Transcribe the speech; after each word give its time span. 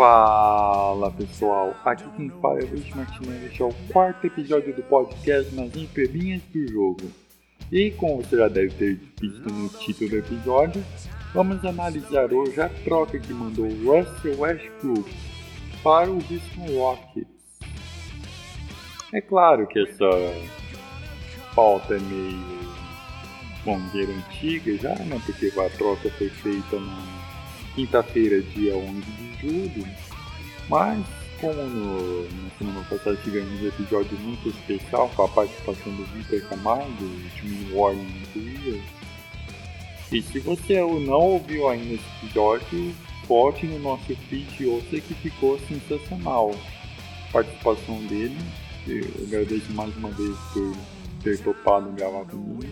Fala 0.00 1.10
pessoal, 1.10 1.76
aqui 1.84 2.04
quem 2.16 2.30
fala 2.40 2.58
é 2.58 2.62
Luiz 2.62 2.88
Martinelli, 2.96 3.44
este 3.44 3.60
é 3.60 3.66
o 3.66 3.74
quarto 3.92 4.26
episódio 4.26 4.74
do 4.74 4.82
podcast 4.84 5.54
nas 5.54 5.76
entrelinhas 5.76 6.40
do 6.44 6.66
jogo. 6.66 7.02
E 7.70 7.90
como 7.90 8.22
você 8.22 8.38
já 8.38 8.48
deve 8.48 8.70
ter 8.70 8.98
visto 9.20 9.52
no 9.52 9.68
título 9.68 10.08
do 10.08 10.16
episódio, 10.16 10.82
vamos 11.34 11.62
analisar 11.66 12.32
hoje 12.32 12.58
a 12.62 12.70
troca 12.82 13.18
que 13.18 13.30
mandou 13.34 13.66
Russell 13.66 14.40
Westbrook 14.40 15.14
para 15.82 16.10
o 16.10 16.14
Houston 16.14 16.78
Rockets. 16.78 17.58
É 19.12 19.20
claro 19.20 19.66
que 19.66 19.80
essa 19.80 20.08
pauta 21.54 21.96
é 21.96 21.98
meio, 21.98 22.70
dizer, 23.92 24.08
antiga 24.08 24.78
já, 24.78 24.94
né? 25.04 25.20
Porque 25.26 25.52
a 25.60 25.68
troca 25.76 26.08
foi 26.08 26.30
feita 26.30 26.80
na 26.80 27.02
quinta-feira, 27.74 28.40
dia 28.40 28.74
11 28.74 29.19
julho. 29.40 29.86
Mas, 30.68 31.04
como 31.40 31.54
no, 31.54 32.22
na 32.22 32.50
semana 32.58 32.86
passada 32.88 33.16
tivemos 33.24 33.60
um 33.60 33.66
episódio 33.66 34.18
muito 34.18 34.48
especial 34.48 35.08
com 35.16 35.24
a 35.24 35.28
participação 35.28 35.92
do 35.94 36.04
Vitor 36.04 36.40
Camargo, 36.48 37.08
de 37.36 37.48
New 37.48 37.78
Orleans 37.78 38.28
Warriors. 38.34 38.84
E 40.12 40.22
se 40.22 40.40
você 40.40 40.80
não 40.80 41.20
ouviu 41.20 41.68
ainda 41.68 41.94
esse 41.94 42.04
episódio, 42.22 42.94
volte 43.26 43.66
no 43.66 43.78
nosso 43.78 44.14
feed 44.28 44.48
e 44.60 44.66
ouça 44.66 45.00
que 45.00 45.14
ficou 45.14 45.58
sensacional. 45.60 46.54
A 47.28 47.32
participação 47.32 48.04
dele, 48.06 48.36
eu 48.88 49.04
agradeço 49.24 49.72
mais 49.72 49.96
uma 49.96 50.10
vez 50.10 50.36
por 50.52 50.76
ter 51.22 51.38
topado 51.38 51.90
gravar 51.92 52.24
comigo. 52.24 52.66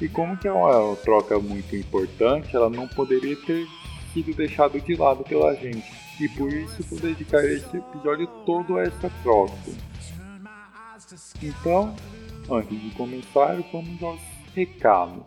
E 0.00 0.08
como 0.08 0.36
que 0.36 0.48
é 0.48 0.52
uma 0.52 0.96
troca 0.96 1.38
muito 1.38 1.76
importante, 1.76 2.54
ela 2.54 2.68
não 2.68 2.88
poderia 2.88 3.36
ter 3.36 3.66
sido 4.14 4.32
deixado 4.32 4.80
de 4.80 4.94
lado 4.94 5.24
pela 5.24 5.54
gente. 5.56 5.92
E 6.20 6.28
por 6.28 6.50
isso 6.52 6.82
vou 6.84 7.00
dedicar 7.00 7.44
esse 7.44 7.76
episódio 7.76 8.28
todo 8.46 8.78
a 8.78 8.82
essa 8.82 9.10
troca. 9.22 9.52
Então, 11.42 11.94
antes 12.48 12.80
de 12.80 12.90
começar, 12.92 13.56
vamos 13.72 14.00
aos 14.00 14.20
recados. 14.54 15.24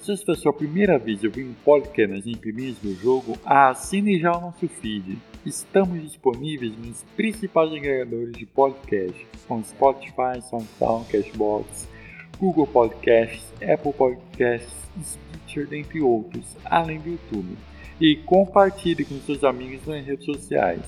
Se 0.00 0.12
esta 0.12 0.32
é 0.32 0.34
a 0.34 0.38
sua 0.38 0.54
primeira 0.54 0.98
vez 0.98 1.22
ouvindo 1.22 1.50
um 1.50 1.54
podcast 1.62 2.10
nas 2.10 2.26
entrelinhas 2.26 2.78
do 2.78 2.94
jogo, 2.94 3.36
assine 3.44 4.18
já 4.18 4.34
o 4.34 4.40
nosso 4.40 4.66
feed. 4.66 5.18
Estamos 5.44 6.00
disponíveis 6.00 6.74
nos 6.78 7.04
principais 7.14 7.70
agregadores 7.70 8.32
de 8.32 8.46
podcast, 8.46 9.26
como 9.46 9.62
Spotify, 9.62 10.40
SoundCloud, 10.48 11.12
Cashbox, 11.12 11.86
Google 12.38 12.66
Podcasts, 12.66 13.52
Apple 13.62 13.92
Podcasts, 13.92 14.72
Stitcher, 15.02 15.66
dentre 15.66 16.00
outros, 16.00 16.44
além 16.64 16.98
do 16.98 17.10
YouTube. 17.10 17.56
E 18.00 18.16
compartilhe 18.16 19.04
com 19.04 19.18
seus 19.20 19.42
amigos 19.42 19.84
nas 19.86 20.04
redes 20.04 20.24
sociais. 20.24 20.82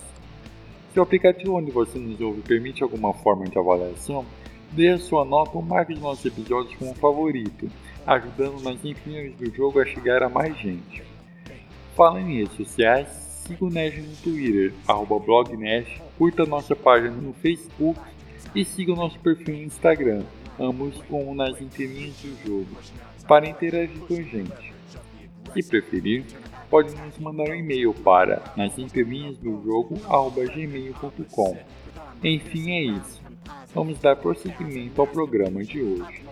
Se 0.92 0.98
o 0.98 1.02
aplicativo 1.02 1.54
onde 1.54 1.70
você 1.70 1.98
nos 1.98 2.20
ouve 2.20 2.40
permite 2.42 2.82
alguma 2.82 3.12
forma 3.12 3.44
de 3.46 3.58
avaliação, 3.58 4.24
dê 4.72 4.96
sua 4.98 5.24
nota 5.24 5.56
ou 5.56 5.62
marque 5.62 5.92
os 5.92 6.00
nossos 6.00 6.24
episódios 6.24 6.74
como 6.76 6.94
favorito, 6.94 7.68
ajudando 8.06 8.62
nas 8.62 8.84
infinitas 8.84 9.34
do 9.34 9.54
jogo 9.54 9.80
a 9.80 9.84
chegar 9.84 10.22
a 10.22 10.28
mais 10.28 10.56
gente. 10.58 11.02
Falando 11.96 12.28
em 12.28 12.38
redes 12.38 12.56
sociais, 12.56 13.08
siga 13.46 13.64
o 13.64 13.70
Nash 13.70 13.96
no 13.96 14.16
Twitter, 14.22 14.72
arroba 14.86 15.20
curta 16.16 16.44
nossa 16.44 16.76
página 16.76 17.16
no 17.16 17.32
Facebook 17.34 17.98
e 18.54 18.64
siga 18.64 18.92
o 18.92 18.96
nosso 18.96 19.18
perfil 19.18 19.56
no 19.56 19.62
Instagram, 19.62 20.22
ambos 20.61 20.94
com 21.08 21.34
nas 21.34 21.61
entrelinhas 21.61 22.14
do 22.17 22.36
jogo, 22.46 22.77
para 23.27 23.48
interagir 23.48 23.98
com 24.01 24.14
a 24.14 24.23
gente. 24.23 24.73
Se 25.55 25.68
preferir, 25.68 26.24
pode 26.68 26.95
nos 26.95 27.18
mandar 27.18 27.51
um 27.51 27.55
e-mail 27.55 27.95
para 27.95 28.42
nas 28.57 28.79
do 29.39 29.62
jogo 29.64 29.98
gmail.com. 30.46 31.58
Enfim, 32.23 32.70
é 32.70 32.83
isso. 32.83 33.20
Vamos 33.74 33.98
dar 33.98 34.17
prosseguimento 34.17 35.01
ao 35.01 35.07
programa 35.07 35.64
de 35.64 35.83
hoje. 35.83 36.23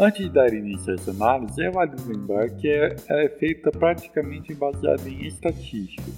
Antes 0.00 0.22
de 0.22 0.30
dar 0.30 0.50
início 0.54 0.92
a 0.92 0.94
essa 0.94 1.10
análise, 1.10 1.62
é 1.62 1.70
válido 1.70 2.02
lembrar 2.08 2.48
que 2.48 2.66
é, 2.66 2.96
ela 3.06 3.20
é 3.20 3.28
feita 3.28 3.70
praticamente 3.70 4.54
baseada 4.54 5.06
em 5.06 5.26
estatísticas. 5.26 6.14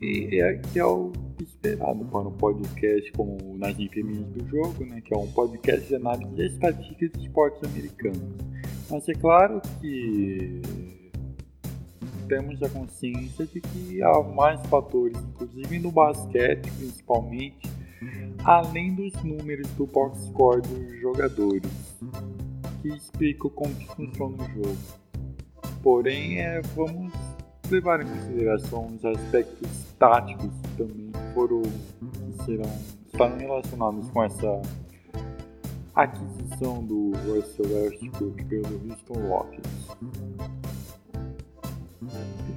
E 0.00 0.40
é, 0.40 0.58
que 0.58 0.78
é 0.78 0.84
o 0.84 1.10
esperado 1.40 2.04
para 2.04 2.20
um 2.20 2.30
podcast 2.30 3.10
como 3.14 3.58
Nas 3.58 3.76
Infeminas 3.80 4.28
do 4.28 4.46
Jogo, 4.48 4.84
né, 4.84 5.00
que 5.00 5.12
é 5.12 5.16
um 5.16 5.26
podcast 5.26 5.88
de 5.88 5.96
análise 5.96 6.32
de 6.36 6.46
estatísticas 6.46 7.10
de 7.10 7.26
esportes 7.26 7.68
americanos. 7.68 8.22
Mas 8.88 9.08
é 9.08 9.14
claro 9.14 9.60
que 9.80 10.62
temos 12.28 12.62
a 12.62 12.68
consciência 12.68 13.44
de 13.44 13.60
que 13.60 14.00
há 14.04 14.22
mais 14.22 14.64
fatores, 14.68 15.18
inclusive 15.18 15.80
no 15.80 15.90
basquete 15.90 16.70
principalmente, 16.78 17.68
além 18.44 18.94
dos 18.94 19.12
números 19.22 19.68
do 19.70 19.86
box 19.86 20.26
score 20.26 20.62
dos 20.62 21.00
jogadores, 21.00 21.70
que 22.82 22.88
explicam 22.88 23.50
como 23.50 23.74
que 23.74 23.86
funciona 23.86 24.42
o 24.42 24.48
jogo. 24.54 24.76
Porém, 25.82 26.40
é, 26.40 26.60
vamos 26.74 27.12
levar 27.70 28.00
em 28.00 28.06
consideração 28.06 28.86
os 28.86 29.04
aspectos 29.04 29.68
táticos 29.98 30.50
que 30.62 30.76
também 30.76 31.10
foram 31.34 31.62
que 31.62 32.44
serão 32.44 33.38
relacionados 33.38 34.10
com 34.10 34.22
essa 34.22 34.62
aquisição 35.94 36.84
do 36.84 37.12
Russell 37.26 37.66
Westbrook 37.66 38.44
pelo 38.44 38.90
Houston 38.90 39.28
Rockets. 39.28 39.86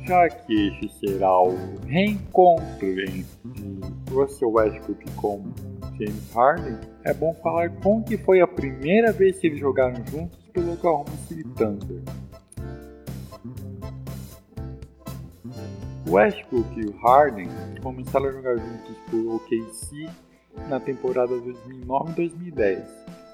Já 0.06 0.30
que 0.30 0.68
este 0.68 1.00
será 1.00 1.42
o 1.42 1.56
reencontro 1.86 3.00
entre 3.02 3.26
Russell 4.12 4.52
Westbrook 4.52 5.12
com 5.16 5.44
James 5.98 6.34
Harden, 6.34 6.78
é 7.04 7.14
bom 7.14 7.34
falar 7.36 7.70
como 7.82 8.04
que 8.04 8.18
foi 8.18 8.42
a 8.42 8.48
primeira 8.48 9.12
vez 9.12 9.38
que 9.40 9.48
eles 9.48 9.60
jogaram 9.60 9.96
juntos 10.08 10.40
pelo 10.54 10.74
Oklahoma 10.74 11.12
City 11.28 11.44
Thunder. 11.56 12.02
Westbrook 16.08 16.80
e 16.80 16.92
Harden 17.02 17.50
começaram 17.84 18.30
a 18.30 18.32
jogar 18.32 18.58
juntos 18.58 18.98
por 19.10 19.36
OKC 19.36 20.10
na 20.68 20.80
temporada 20.80 21.34
2009-2010, 21.36 22.84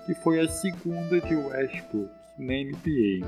que 0.06 0.14
foi 0.16 0.42
a 0.42 0.48
segunda 0.48 1.22
de 1.22 1.36
Westbrook 1.36 2.10
na 2.38 2.54
NBA. 2.54 3.26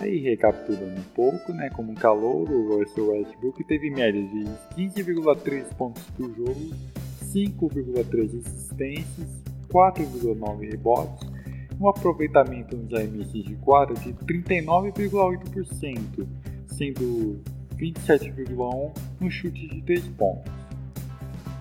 Aí, 0.00 0.20
recapitulando 0.20 1.00
um 1.00 1.04
pouco, 1.14 1.52
né, 1.52 1.68
como 1.70 1.92
calor, 1.94 2.48
o 2.48 2.78
Russell 2.78 3.10
Westbrook 3.10 3.64
teve 3.64 3.90
média 3.90 4.22
de 4.22 4.44
15,3 4.76 5.64
pontos 5.74 6.04
por 6.16 6.32
jogo 6.36 6.70
5,3 7.32 8.38
assistências, 8.38 9.28
4,9 9.68 10.70
rebotes, 10.70 11.28
um 11.80 11.88
aproveitamento 11.88 12.76
nos 12.76 12.94
arremessos 12.94 13.44
de 13.44 13.56
quadra 13.56 13.96
de 13.96 14.12
39,8%, 14.14 16.26
sendo 16.66 17.40
27,1% 17.76 18.92
no 19.20 19.28
chute 19.30 19.68
de 19.68 19.82
3 19.82 20.08
pontos. 20.08 20.52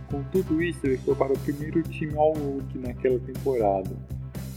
Com 0.09 0.23
tudo 0.31 0.63
isso, 0.63 0.79
ele 0.85 0.97
foi 0.97 1.15
para 1.15 1.33
o 1.33 1.39
primeiro 1.39 1.83
time 1.83 2.15
All-Rookie 2.15 2.77
naquela 2.77 3.19
temporada, 3.19 3.89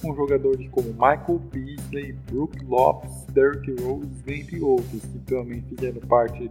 com 0.00 0.14
jogadores 0.14 0.69
como 0.69 0.93
Michael 0.93 1.40
Beasley, 1.52 2.12
Brook 2.31 2.64
Lopes, 2.64 3.19
Derrick 3.31 3.71
Rose, 3.82 4.09
entre 4.27 4.61
outros, 4.61 5.03
que 5.03 5.19
também 5.21 5.62
fizeram 5.62 6.00
parte 6.03 6.50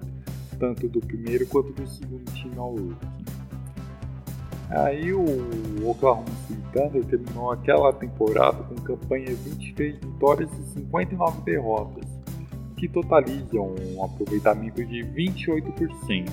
tanto 0.59 0.87
do 0.89 0.99
primeiro 0.99 1.45
quanto 1.47 1.71
do 1.73 1.87
segundo 1.87 2.31
time 2.33 2.57
All-Rookie. 2.57 3.07
Aí 4.69 5.11
o 5.13 5.89
Oklahoma 5.89 6.27
City 6.47 6.61
Thunder 6.73 7.03
terminou 7.05 7.51
aquela 7.51 7.91
temporada 7.91 8.63
com 8.63 8.75
campanha 8.75 9.33
23 9.33 9.95
vitórias 9.95 10.49
e 10.59 10.79
59 10.79 11.41
derrotas, 11.41 12.05
que 12.77 12.87
totalizam 12.87 13.73
um 13.95 14.03
aproveitamento 14.03 14.85
de 14.85 15.03
28%. 15.03 16.29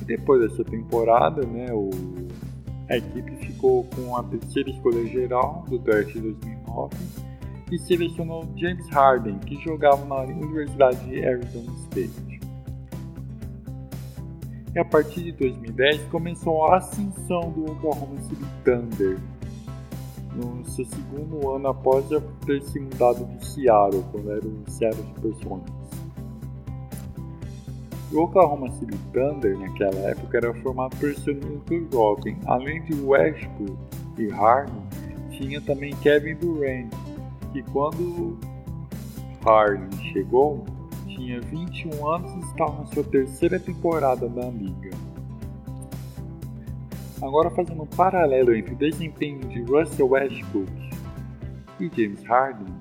E 0.00 0.04
depois 0.04 0.40
dessa 0.40 0.64
temporada, 0.64 1.46
né, 1.46 1.72
o, 1.72 1.90
a 2.88 2.96
equipe 2.96 3.36
ficou 3.36 3.84
com 3.84 4.16
a 4.16 4.24
terceira 4.24 4.70
escolha 4.70 5.06
geral 5.06 5.64
do 5.68 5.78
draft 5.78 6.12
de 6.12 6.20
2009 6.20 7.23
e 7.74 7.78
selecionou 7.78 8.48
James 8.56 8.88
Harden, 8.88 9.38
que 9.40 9.56
jogava 9.62 10.04
na 10.04 10.22
Universidade 10.22 11.04
de 11.06 11.24
Arizona 11.24 11.72
State 11.84 12.34
e 14.74 14.78
a 14.78 14.84
partir 14.84 15.22
de 15.22 15.32
2010 15.32 16.02
começou 16.10 16.66
a 16.66 16.78
ascensão 16.78 17.52
do 17.52 17.70
Oklahoma 17.70 18.20
City 18.22 18.44
Thunder. 18.64 19.18
no 20.34 20.64
seu 20.68 20.84
segundo 20.86 21.48
ano 21.52 21.68
após 21.68 22.06
ter 22.44 22.60
se 22.62 22.80
mudado 22.80 23.24
de 23.24 23.46
Seattle, 23.46 24.04
quando 24.10 24.32
era 24.32 24.44
o 24.44 24.64
Seattle 24.68 25.04
Supersonics. 25.14 25.72
O 28.12 28.18
Oklahoma 28.18 28.68
City 28.72 28.98
Thunder, 29.12 29.56
naquela 29.56 30.10
época, 30.10 30.38
era 30.38 30.52
formado 30.54 30.96
por 30.96 31.14
seu 31.14 31.36
núcleo 31.36 31.88
jovem. 31.92 32.36
Além 32.46 32.82
de 32.82 33.00
Westbrook 33.00 33.78
e 34.18 34.28
Harden, 34.28 34.82
tinha 35.30 35.60
também 35.60 35.94
Kevin 35.96 36.34
Durant, 36.34 36.92
que 37.54 37.62
quando 37.70 38.36
Harden 39.44 39.88
chegou, 40.12 40.64
tinha 41.06 41.40
21 41.40 42.08
anos 42.08 42.34
e 42.34 42.38
estava 42.50 42.80
na 42.80 42.86
sua 42.86 43.04
terceira 43.04 43.60
temporada 43.60 44.28
na 44.28 44.46
liga. 44.50 44.90
Agora 47.22 47.48
fazendo 47.50 47.84
um 47.84 47.86
paralelo 47.86 48.52
entre 48.56 48.74
o 48.74 48.76
desempenho 48.76 49.38
de 49.48 49.62
Russell 49.62 50.08
Westbrook 50.08 50.72
e 51.78 51.88
James 51.96 52.24
Harden, 52.24 52.74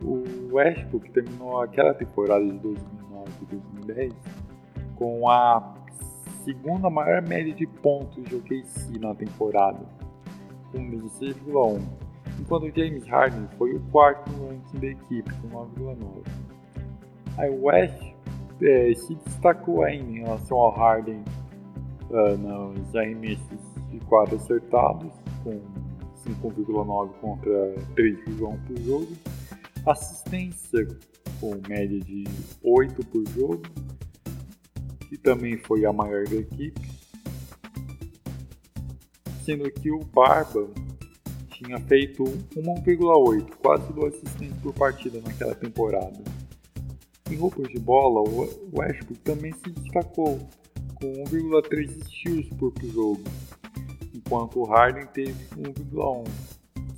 o 0.00 0.54
Westbrook 0.54 1.10
terminou 1.10 1.60
aquela 1.60 1.92
temporada 1.92 2.42
de 2.42 2.52
2009 2.52 3.30
e 3.42 3.54
2010 3.54 4.14
com 4.96 5.28
a 5.28 5.74
segunda 6.42 6.88
maior 6.88 7.20
média 7.20 7.52
de 7.52 7.66
pontos 7.66 8.24
de 8.24 8.34
OKC 8.34 8.98
na 8.98 9.14
temporada, 9.14 9.84
com 10.72 10.78
16,1, 10.90 12.07
enquanto 12.48 12.74
James 12.74 13.06
Harden 13.06 13.46
foi 13.58 13.74
o 13.74 13.80
quarto 13.90 14.30
no 14.32 14.48
ranking 14.48 14.78
da 14.78 14.86
equipe, 14.86 15.34
com 15.42 15.48
9,9. 15.48 16.24
Aí 17.36 17.50
o 17.50 17.64
West 17.64 18.02
é, 18.62 18.94
se 18.94 19.14
destacou 19.16 19.84
ainda 19.84 20.10
em 20.10 20.20
relação 20.20 20.56
ao 20.56 20.70
Harden 20.70 21.22
uh, 22.08 22.38
nos 22.38 22.96
arremessos 22.96 23.60
de 23.90 24.00
quadro 24.06 24.36
acertados, 24.36 25.12
com 25.44 25.60
5,9 26.42 27.10
contra 27.20 27.74
3,1 27.94 28.58
por 28.66 28.80
jogo, 28.80 29.12
assistência 29.86 30.88
com 31.40 31.54
média 31.68 32.00
de 32.00 32.24
8 32.64 33.06
por 33.06 33.28
jogo, 33.28 33.62
que 35.06 35.18
também 35.18 35.58
foi 35.58 35.84
a 35.84 35.92
maior 35.92 36.24
da 36.24 36.36
equipe, 36.36 36.80
sendo 39.44 39.70
que 39.70 39.90
o 39.90 39.98
Barba 39.98 40.66
tinha 41.58 41.78
feito 41.80 42.22
1,8, 42.24 43.56
quase 43.60 43.92
2 43.92 44.14
assistências 44.14 44.58
por 44.60 44.72
partida 44.74 45.20
naquela 45.20 45.54
temporada. 45.54 46.22
Em 47.30 47.36
roupas 47.36 47.68
de 47.68 47.78
bola, 47.78 48.20
o 48.20 48.78
Westbrook 48.78 49.20
também 49.20 49.52
se 49.52 49.70
destacou, 49.70 50.38
com 50.94 51.24
1,3 51.24 52.04
steals 52.04 52.48
por 52.58 52.72
jogo, 52.82 53.22
enquanto 54.14 54.60
o 54.60 54.64
Harden 54.64 55.06
teve 55.08 55.32
1,1, 55.56 56.24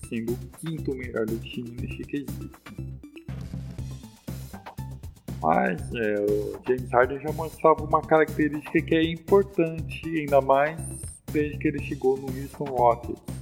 sendo 0.08 0.32
o 0.32 0.36
quinto 0.58 0.94
melhor 0.94 1.24
do 1.26 1.38
time 1.38 1.70
neste 1.80 2.02
quesito. 2.04 2.60
Mas 5.42 5.80
é, 5.94 6.20
o 6.20 6.60
James 6.66 6.90
Harden 6.90 7.18
já 7.20 7.32
mostrava 7.32 7.82
uma 7.82 8.02
característica 8.02 8.82
que 8.82 8.94
é 8.94 9.02
importante, 9.02 10.06
ainda 10.06 10.40
mais 10.42 10.78
desde 11.32 11.56
que 11.58 11.68
ele 11.68 11.82
chegou 11.82 12.18
no 12.18 12.26
Houston 12.26 12.64
Rockets, 12.64 13.39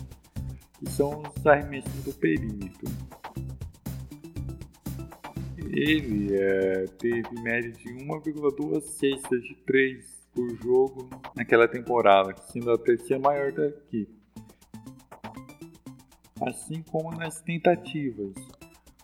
que 0.79 0.91
são 0.91 1.23
os 1.23 1.47
arremessos 1.47 2.05
do 2.05 2.13
perímetro. 2.13 2.89
Ele 5.71 6.35
é, 6.35 6.87
teve 6.99 7.41
média 7.43 7.71
de 7.71 7.89
1,2 7.89 8.81
cestas 8.83 9.43
de 9.43 9.55
3 9.67 10.19
por 10.33 10.57
jogo 10.63 11.09
naquela 11.37 11.69
temporada, 11.69 12.35
sendo 12.51 12.71
a 12.71 12.79
terceira 12.79 13.21
maior 13.21 13.53
da 13.53 13.67
equipe. 13.67 14.17
Assim 16.41 16.83
como 16.83 17.11
nas 17.11 17.41
tentativas, 17.43 18.35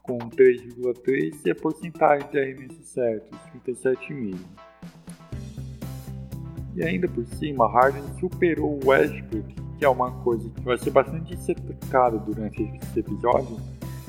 com 0.03 0.19
3,3 0.19 1.41
e 1.45 1.51
a 1.51 1.55
porcentagem 1.55 2.29
de 2.31 2.39
arremessos 2.39 2.89
certos, 2.89 3.39
37,5. 3.67 4.39
E 6.77 6.85
ainda 6.85 7.09
por 7.09 7.25
cima, 7.27 7.69
Harden 7.69 8.03
superou 8.19 8.81
o 8.83 8.89
Westbrook, 8.89 9.64
é 9.85 9.89
uma 9.89 10.11
coisa 10.23 10.49
que 10.49 10.61
vai 10.63 10.79
ser 10.79 10.91
bastante 10.91 11.35
destacada 11.35 12.19
durante 12.19 12.63
esse 12.63 13.01
episódio, 13.01 13.57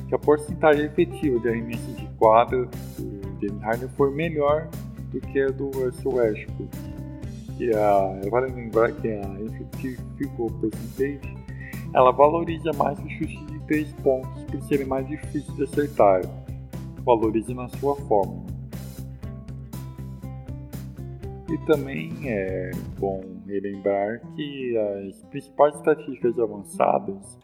que 0.07 0.15
a 0.15 0.19
porcentagem 0.19 0.85
efetiva 0.85 1.39
de 1.39 1.49
arremessos 1.49 1.97
de 1.97 2.07
quadra 2.17 2.65
do 2.97 3.41
James 3.41 3.61
Harden 3.63 3.89
foi 3.89 4.11
melhor 4.13 4.67
do 5.11 5.19
que 5.19 5.41
a 5.41 5.49
do 5.49 5.71
Russell 5.71 6.13
Westbrook 6.13 6.95
que 7.57 7.73
a, 7.73 8.29
vale 8.29 8.51
lembrar 8.51 8.91
que 8.91 9.07
a 9.07 9.41
Effective 9.41 9.97
Percentage 10.59 11.35
ela 11.93 12.11
valoriza 12.11 12.71
mais 12.73 12.99
o 12.99 13.09
chute 13.09 13.45
de 13.45 13.59
3 13.59 13.93
pontos 14.03 14.43
por 14.43 14.61
serem 14.63 14.85
mais 14.85 15.07
difíceis 15.07 15.55
de 15.55 15.63
acertar, 15.63 16.21
valoriza 17.05 17.53
na 17.53 17.69
sua 17.69 17.95
forma. 17.95 18.43
E 21.49 21.57
também 21.65 22.11
é 22.25 22.71
bom 22.99 23.34
relembrar 23.45 24.21
que 24.35 24.77
as 24.77 25.23
principais 25.25 25.75
estatísticas 25.75 26.39
avançadas, 26.39 27.39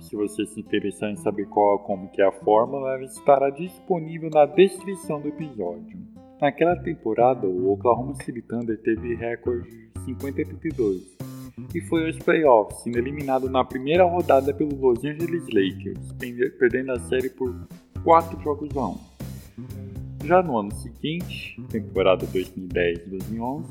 se 0.00 0.16
você 0.16 0.46
se 0.46 0.60
interessar 0.60 1.10
em 1.10 1.16
saber 1.16 1.46
qual 1.46 1.80
como 1.80 2.08
que 2.10 2.22
é 2.22 2.26
a 2.26 2.32
fórmula, 2.32 2.94
ela 2.94 3.04
estará 3.04 3.50
disponível 3.50 4.30
na 4.30 4.46
descrição 4.46 5.20
do 5.20 5.28
episódio. 5.28 5.98
Naquela 6.40 6.76
temporada, 6.76 7.46
o 7.46 7.72
Oklahoma 7.72 8.14
City 8.14 8.40
Thunder 8.42 8.80
teve 8.80 9.14
recorde 9.16 9.68
de 9.68 10.14
50-32 10.14 11.02
e 11.74 11.80
foi 11.80 12.06
aos 12.06 12.16
playoffs, 12.18 12.82
sendo 12.82 12.98
eliminado 12.98 13.50
na 13.50 13.64
primeira 13.64 14.04
rodada 14.04 14.54
pelo 14.54 14.74
Los 14.80 15.04
Angeles 15.04 15.44
Lakers, 15.52 16.12
perdendo 16.58 16.92
a 16.92 17.00
série 17.00 17.28
por 17.30 17.52
4 18.04 18.40
jogos 18.40 18.76
a 18.76 18.86
1. 18.86 18.98
Já 20.24 20.42
no 20.42 20.58
ano 20.58 20.72
seguinte, 20.76 21.60
temporada 21.68 22.24
2010-2011, 22.26 23.64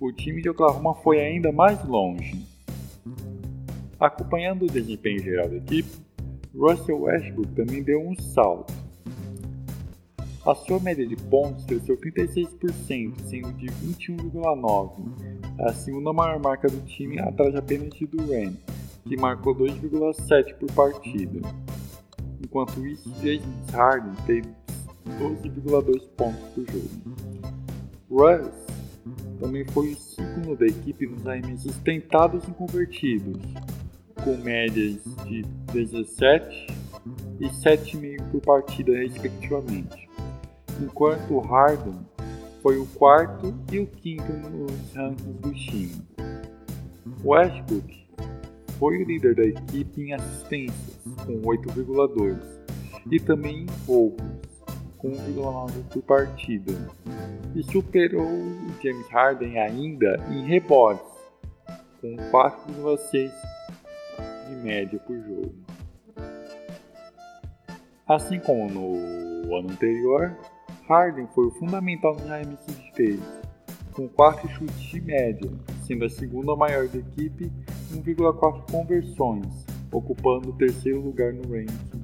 o 0.00 0.12
time 0.12 0.42
de 0.42 0.50
Oklahoma 0.50 0.94
foi 0.94 1.20
ainda 1.20 1.52
mais 1.52 1.82
longe. 1.84 2.44
Acompanhando 3.98 4.62
o 4.62 4.66
desempenho 4.66 5.22
geral 5.22 5.48
da 5.48 5.56
equipe, 5.56 5.90
Russell 6.54 7.02
Westbrook 7.02 7.52
também 7.54 7.82
deu 7.82 8.00
um 8.00 8.14
salto 8.16 8.72
a 10.46 10.54
sua 10.54 10.78
média 10.78 11.04
de 11.04 11.16
pontos 11.16 11.64
cresceu 11.64 11.96
36%, 11.96 13.18
sendo 13.24 13.52
de 13.54 13.66
21,9, 13.66 14.92
a 15.58 15.72
segunda 15.72 16.12
maior 16.12 16.38
marca 16.38 16.68
do 16.68 16.80
time 16.82 17.18
atrás 17.18 17.56
apenas 17.56 17.90
de 17.90 18.06
Duran, 18.06 18.52
que 19.04 19.16
marcou 19.16 19.56
2,7 19.56 20.54
por 20.54 20.70
partida. 20.72 21.40
Enquanto 22.40 22.86
isso, 22.86 23.12
James 23.20 23.42
Harden 23.72 24.14
teve 24.24 24.48
12,2 25.18 26.06
pontos 26.16 26.40
por 26.54 26.64
jogo. 26.70 27.16
Russ 28.08 28.65
também 29.36 29.64
foi 29.66 29.92
o 29.92 29.96
segundo 29.96 30.56
da 30.56 30.66
equipe 30.66 31.06
nos 31.06 31.26
arremessos 31.26 31.76
tentados 31.78 32.42
e 32.48 32.50
convertidos, 32.52 33.40
com 34.22 34.36
médias 34.38 34.98
de 35.26 35.42
17 35.72 36.66
e 37.40 37.46
7,5 37.46 38.30
por 38.30 38.40
partida, 38.40 38.92
respectivamente 38.92 40.06
enquanto 40.80 41.38
Harden 41.38 41.98
foi 42.62 42.78
o 42.78 42.86
quarto 42.86 43.54
e 43.72 43.78
o 43.78 43.86
quinto 43.86 44.32
nos 44.32 44.92
rankings 44.94 45.40
do 45.40 45.52
time. 45.52 46.02
Westbrook 47.24 48.06
foi 48.78 49.02
o 49.02 49.04
líder 49.04 49.34
da 49.34 49.44
equipe 49.44 50.02
em 50.02 50.12
assistências, 50.12 50.98
com 51.24 51.40
8,2, 51.42 52.38
e 53.10 53.20
também 53.20 53.62
em 53.62 53.66
roubos, 53.86 54.26
1,9 55.04 55.72
por 55.92 56.02
partida, 56.02 56.72
e 57.54 57.62
superou 57.62 58.26
o 58.26 58.82
James 58.82 59.08
Harden 59.08 59.58
ainda 59.58 60.20
em 60.30 60.46
rebotes, 60.46 61.12
com 62.00 62.16
4,6 62.30 63.30
de 64.48 64.54
média 64.56 64.98
por 65.00 65.16
jogo. 65.16 65.54
Assim 68.06 68.38
como 68.38 68.68
no 68.70 69.56
ano 69.56 69.70
anterior, 69.70 70.36
Harden 70.88 71.26
foi 71.34 71.46
o 71.46 71.50
fundamental 71.52 72.14
nos 72.14 72.30
arremessos 72.30 72.76
de 72.76 72.92
três, 72.92 73.20
com 73.92 74.06
4 74.08 74.48
chutes 74.50 74.78
de 74.78 75.00
média, 75.00 75.50
sendo 75.86 76.04
a 76.04 76.10
segunda 76.10 76.54
maior 76.54 76.86
da 76.86 76.98
equipe 76.98 77.50
1,4 77.92 78.70
conversões, 78.70 79.66
ocupando 79.90 80.50
o 80.50 80.52
terceiro 80.52 81.00
lugar 81.00 81.32
no 81.32 81.42
ranking. 81.42 81.95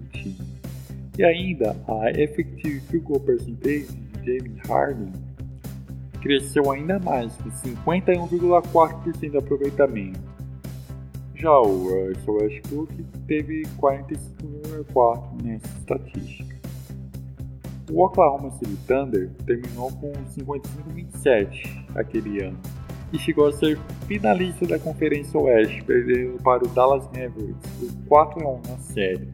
E 1.18 1.24
ainda, 1.24 1.76
a 1.86 2.10
effective 2.10 2.80
field 2.80 3.06
goal 3.06 3.20
percentage 3.20 3.86
de 3.86 4.38
James 4.38 4.58
Harden 4.66 5.12
cresceu 6.22 6.70
ainda 6.70 6.98
mais, 7.00 7.34
com 7.36 7.50
51,4% 7.50 9.30
de 9.30 9.36
aproveitamento. 9.36 10.20
Já 11.34 11.58
o 11.60 12.08
Russell 12.08 12.34
Westbrook 12.34 13.04
teve 13.26 13.62
45,4% 13.78 15.42
nessa 15.42 15.66
estatística. 15.78 16.56
O 17.90 18.04
Oklahoma 18.04 18.50
City 18.52 18.78
Thunder 18.86 19.28
terminou 19.44 19.90
com 19.92 20.12
55-27 20.12 21.84
aquele 21.96 22.44
ano 22.44 22.58
e 23.12 23.18
chegou 23.18 23.48
a 23.48 23.52
ser 23.52 23.78
finalista 24.06 24.66
da 24.66 24.78
Conferência 24.78 25.38
Oeste, 25.38 25.82
perdendo 25.84 26.40
para 26.42 26.64
o 26.64 26.68
Dallas 26.68 27.04
Mavericks 27.08 27.70
por 27.78 28.08
4 28.08 28.46
a 28.46 28.50
1 28.52 28.62
na 28.68 28.78
série. 28.78 29.28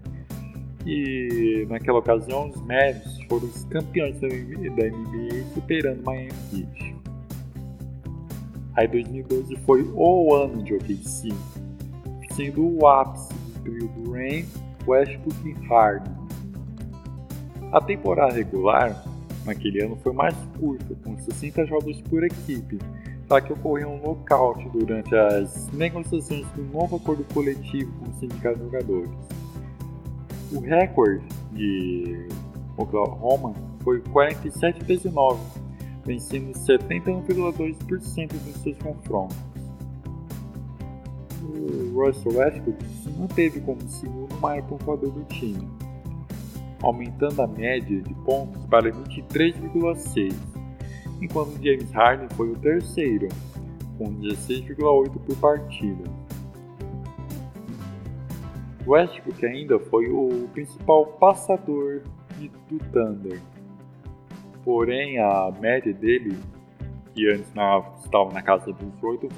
E 0.91 1.67
naquela 1.69 1.99
ocasião, 1.99 2.49
os 2.49 2.57
Mavericks 2.63 3.23
foram 3.29 3.47
os 3.47 3.63
campeões 3.65 4.19
da 4.19 4.27
NBA, 4.27 5.45
superando 5.53 6.03
Miami 6.03 6.33
Heat. 6.51 6.97
Aí 8.75 8.89
2012 8.89 9.55
foi 9.67 9.83
o 9.83 10.35
ano 10.35 10.63
de 10.65 10.73
OKC, 10.73 11.29
sendo 12.33 12.67
o 12.67 12.89
ápice 12.89 13.35
do 13.35 13.61
trio 13.65 13.89
do 13.89 14.13
Rain, 14.13 14.47
Westbrook 14.87 15.37
e 15.47 15.53
Harden. 15.67 16.15
A 17.71 17.83
temporada 17.83 18.33
regular 18.33 19.05
naquele 19.45 19.83
ano 19.83 19.99
foi 20.03 20.15
mais 20.15 20.35
curta, 20.59 20.97
com 21.05 21.19
60 21.19 21.67
jogos 21.67 22.01
por 22.01 22.25
equipe, 22.25 22.79
já 23.29 23.43
que 23.43 23.53
ocorreu 23.53 23.91
um 23.91 24.01
lockout 24.01 24.67
durante 24.71 25.15
as 25.15 25.71
negociações 25.71 26.47
do 26.53 26.63
novo 26.73 26.97
acordo 26.97 27.27
coletivo 27.35 27.93
com 27.99 28.11
o 28.11 28.15
sindicato 28.15 28.57
de 28.57 28.65
jogadores. 28.65 29.38
O 30.53 30.61
recorde 30.61 31.27
de 31.53 32.29
Oklahoma 32.77 33.55
foi 33.83 34.01
47-19, 34.01 35.39
vencendo 36.05 36.53
71,2% 36.53 38.33
dos 38.33 38.63
seus 38.63 38.79
confrontos. 38.79 39.37
O 41.43 42.01
Russell 42.01 42.39
Westbrook 42.39 42.85
se 42.85 43.11
manteve 43.11 43.61
como 43.61 43.81
segundo 43.89 44.35
maior 44.41 44.67
pontuador 44.67 45.11
do 45.11 45.25
time, 45.25 45.69
aumentando 46.83 47.43
a 47.43 47.47
média 47.47 48.01
de 48.01 48.15
pontos 48.15 48.65
para 48.67 48.91
23,6 48.91 50.35
enquanto 51.21 51.53
James 51.63 51.91
Harden 51.93 52.29
foi 52.37 52.51
o 52.53 52.57
terceiro, 52.57 53.29
com 53.97 54.15
16,8 54.15 55.11
por 55.11 55.37
partida. 55.37 56.05
Westbrook 58.89 59.45
ainda 59.45 59.79
foi 59.79 60.09
o 60.11 60.49
principal 60.55 61.05
passador 61.05 62.03
do 62.71 62.79
Thunder, 62.91 63.39
porém 64.65 65.19
a 65.19 65.53
média 65.61 65.93
dele, 65.93 66.35
que 67.15 67.31
antes 67.31 67.53
na, 67.53 67.83
estava 68.03 68.33
na 68.33 68.41
casa 68.41 68.73
dos 68.73 69.03
8, 69.03 69.29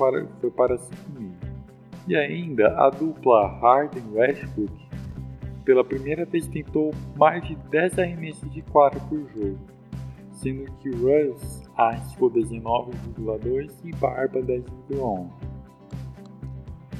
foi 0.40 0.50
para 0.52 0.78
5 0.78 0.96
mil. 1.18 1.32
E 2.06 2.14
ainda 2.14 2.68
a 2.78 2.90
dupla 2.90 3.48
Harden-Westbrook 3.60 4.72
pela 5.64 5.84
primeira 5.84 6.24
vez 6.24 6.46
tentou 6.46 6.94
mais 7.16 7.42
de 7.46 7.56
10 7.56 7.98
arremessos 7.98 8.48
de 8.52 8.62
4 8.62 9.00
por 9.08 9.18
jogo, 9.34 9.58
sendo 10.32 10.70
que 10.78 10.90
Russ 10.90 11.68
arriscou 11.76 12.30
19,2 12.30 13.72
e 13.84 13.90
Barba 13.96 14.40
10,1. 14.40 15.28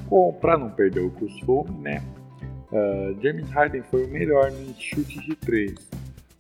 Bom, 0.09 0.33
para 0.33 0.59
não 0.59 0.71
perder 0.71 1.05
o 1.05 1.11
costume, 1.13 1.71
né? 1.79 2.03
Uh, 2.73 3.21
James 3.21 3.51
Harden 3.51 3.83
foi 3.91 4.05
o 4.05 4.09
melhor 4.09 4.53
nos 4.53 4.77
chutes 4.79 5.21
de 5.25 5.35
3, 5.35 5.75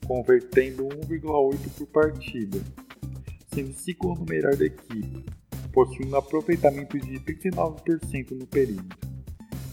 convertendo 0.07 0.85
1,8 0.85 1.57
por 1.77 1.87
partida, 1.89 2.61
sendo 3.53 3.73
segundo 3.75 4.25
melhor 4.31 4.55
da 4.57 4.67
equipe, 4.67 5.25
possuindo 5.73 6.15
um 6.15 6.19
aproveitamento 6.19 6.99
de 7.01 7.19
39% 7.19 8.31
no 8.31 8.47
perímetro. 8.47 8.99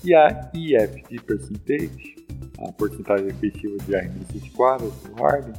E 0.03 0.15
a 0.15 0.49
EFG 0.53 1.21
Percentage, 1.21 2.15
a 2.57 2.71
porcentagem 2.71 3.27
efetiva 3.27 3.77
de 3.77 3.95
arremessos 3.95 4.41
de 4.41 4.49
quadra 4.49 4.87
do 4.87 5.21
Harden, 5.21 5.53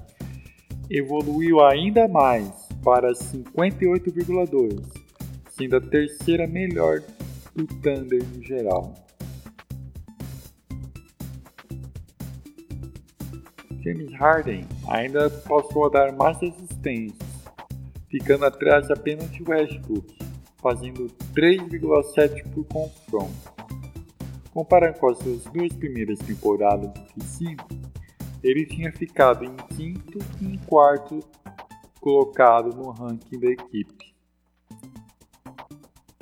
evoluiu 0.90 1.60
ainda 1.64 2.08
mais 2.08 2.50
para 2.82 3.12
58,2, 3.12 4.84
sendo 5.50 5.76
a 5.76 5.80
terceira 5.80 6.46
melhor 6.48 7.02
do 7.54 7.66
Thunder 7.66 8.24
no 8.34 8.42
geral. 8.42 9.07
James 13.88 14.12
Harden 14.12 14.66
ainda 14.86 15.30
passou 15.30 15.86
a 15.86 15.88
dar 15.88 16.12
mais 16.12 16.36
assistências, 16.42 17.16
ficando 18.10 18.44
atrás 18.44 18.90
apenas 18.90 19.30
de 19.30 19.42
Westbrook, 19.42 20.18
fazendo 20.58 21.06
3,7 21.34 22.46
por 22.52 22.66
confronto. 22.66 23.54
Comparando 24.52 24.98
com 24.98 25.08
as 25.08 25.18
suas 25.18 25.44
duas 25.44 25.72
primeiras 25.72 26.18
temporadas 26.18 26.90
de 27.16 27.24
5, 27.24 27.66
ele 28.42 28.66
tinha 28.66 28.92
ficado 28.92 29.44
em 29.46 29.56
quinto 29.74 30.18
e 30.42 30.44
em 30.44 30.58
quarto 30.58 31.20
colocado 31.98 32.76
no 32.76 32.90
ranking 32.90 33.38
da 33.38 33.48
equipe. 33.48 34.14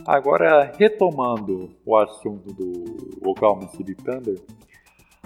Agora, 0.07 0.73
retomando 0.79 1.71
o 1.85 1.97
assunto 1.97 2.53
do 2.55 3.29
Oklahoma 3.29 3.69
City 3.71 3.97
Thunder, 3.97 4.41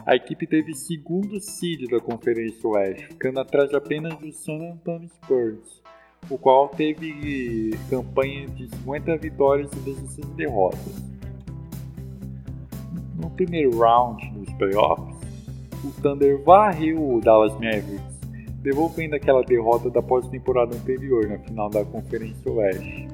a 0.06 0.16
equipe 0.16 0.46
teve 0.46 0.74
segundo 0.74 1.40
seed 1.40 1.88
da 1.90 2.00
Conferência 2.00 2.68
Oeste, 2.68 3.06
ficando 3.06 3.40
atrás 3.40 3.72
apenas 3.74 4.16
do 4.18 4.32
San 4.32 4.72
Antonio 4.72 5.08
Spurs, 5.08 5.82
o 6.28 6.38
qual 6.38 6.68
teve 6.68 7.70
campanha 7.88 8.46
de 8.48 8.68
50 8.76 9.16
vitórias 9.18 9.70
e 9.72 9.76
16 9.76 10.26
derrotas. 10.30 11.10
No 13.16 13.30
primeiro 13.30 13.78
round 13.78 14.30
dos 14.30 14.52
playoffs, 14.54 15.16
o 15.84 15.90
Thunder 16.00 16.42
varreu 16.42 17.16
o 17.16 17.20
Dallas 17.20 17.52
Mavericks, 17.54 18.20
devolvendo 18.62 19.16
aquela 19.16 19.42
derrota 19.42 19.90
da 19.90 20.02
pós-temporada 20.02 20.74
anterior 20.74 21.26
na 21.28 21.38
final 21.38 21.68
da 21.70 21.84
Conferência 21.84 22.50
Oeste. 22.50 23.08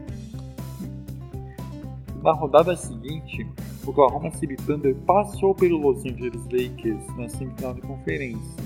Na 2.22 2.32
rodada 2.32 2.76
seguinte, 2.76 3.46
Oklahoma 3.86 4.30
City 4.32 4.56
Thunder 4.56 4.94
passou 5.06 5.54
pelo 5.54 5.78
Los 5.78 6.04
Angeles 6.04 6.44
Lakers 6.46 7.16
na 7.16 7.28
semifinal 7.28 7.74
de 7.74 7.82
conferência, 7.82 8.64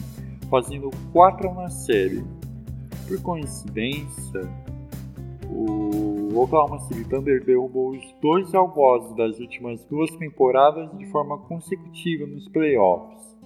fazendo 0.49 0.91
4 1.13 1.49
a 1.49 1.53
1 1.53 1.55
na 1.55 1.71
série. 1.71 2.25
Por 3.07 3.21
coincidência, 3.23 4.49
o 5.49 6.39
Oklahoma 6.39 6.79
City 6.81 7.05
Thunder 7.05 7.45
derrubou 7.45 7.91
os 7.91 8.15
dois 8.23 8.55
algozes 8.55 9.15
das 9.17 9.39
últimas 9.39 9.85
duas 9.87 10.11
temporadas 10.17 10.91
de 10.97 11.05
forma 11.07 11.37
consecutiva 11.39 12.27
nos 12.27 12.49
playoffs. 12.49 13.39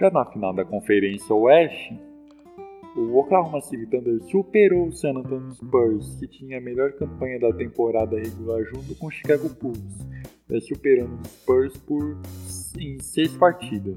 Já 0.00 0.10
na 0.10 0.24
final 0.24 0.54
da 0.54 0.64
Conferência 0.64 1.34
Oeste, 1.34 2.00
o 2.96 3.18
Oklahoma 3.18 3.60
City 3.60 3.86
Thunder 3.86 4.20
superou 4.22 4.86
o 4.86 4.92
San 4.92 5.10
Antonio 5.10 5.52
Spurs, 5.52 6.16
que 6.18 6.26
tinha 6.26 6.58
a 6.58 6.60
melhor 6.60 6.92
campanha 6.92 7.38
da 7.38 7.52
temporada 7.52 8.16
regular 8.16 8.62
junto 8.64 8.94
com 8.94 9.06
o 9.08 9.10
Chicago 9.10 9.48
Bulls, 9.60 10.08
né, 10.48 10.60
superando 10.60 11.20
os 11.20 11.28
Spurs 11.28 11.76
por 11.78 12.16
em 12.78 12.98
seis 13.00 13.32
partidas. 13.34 13.96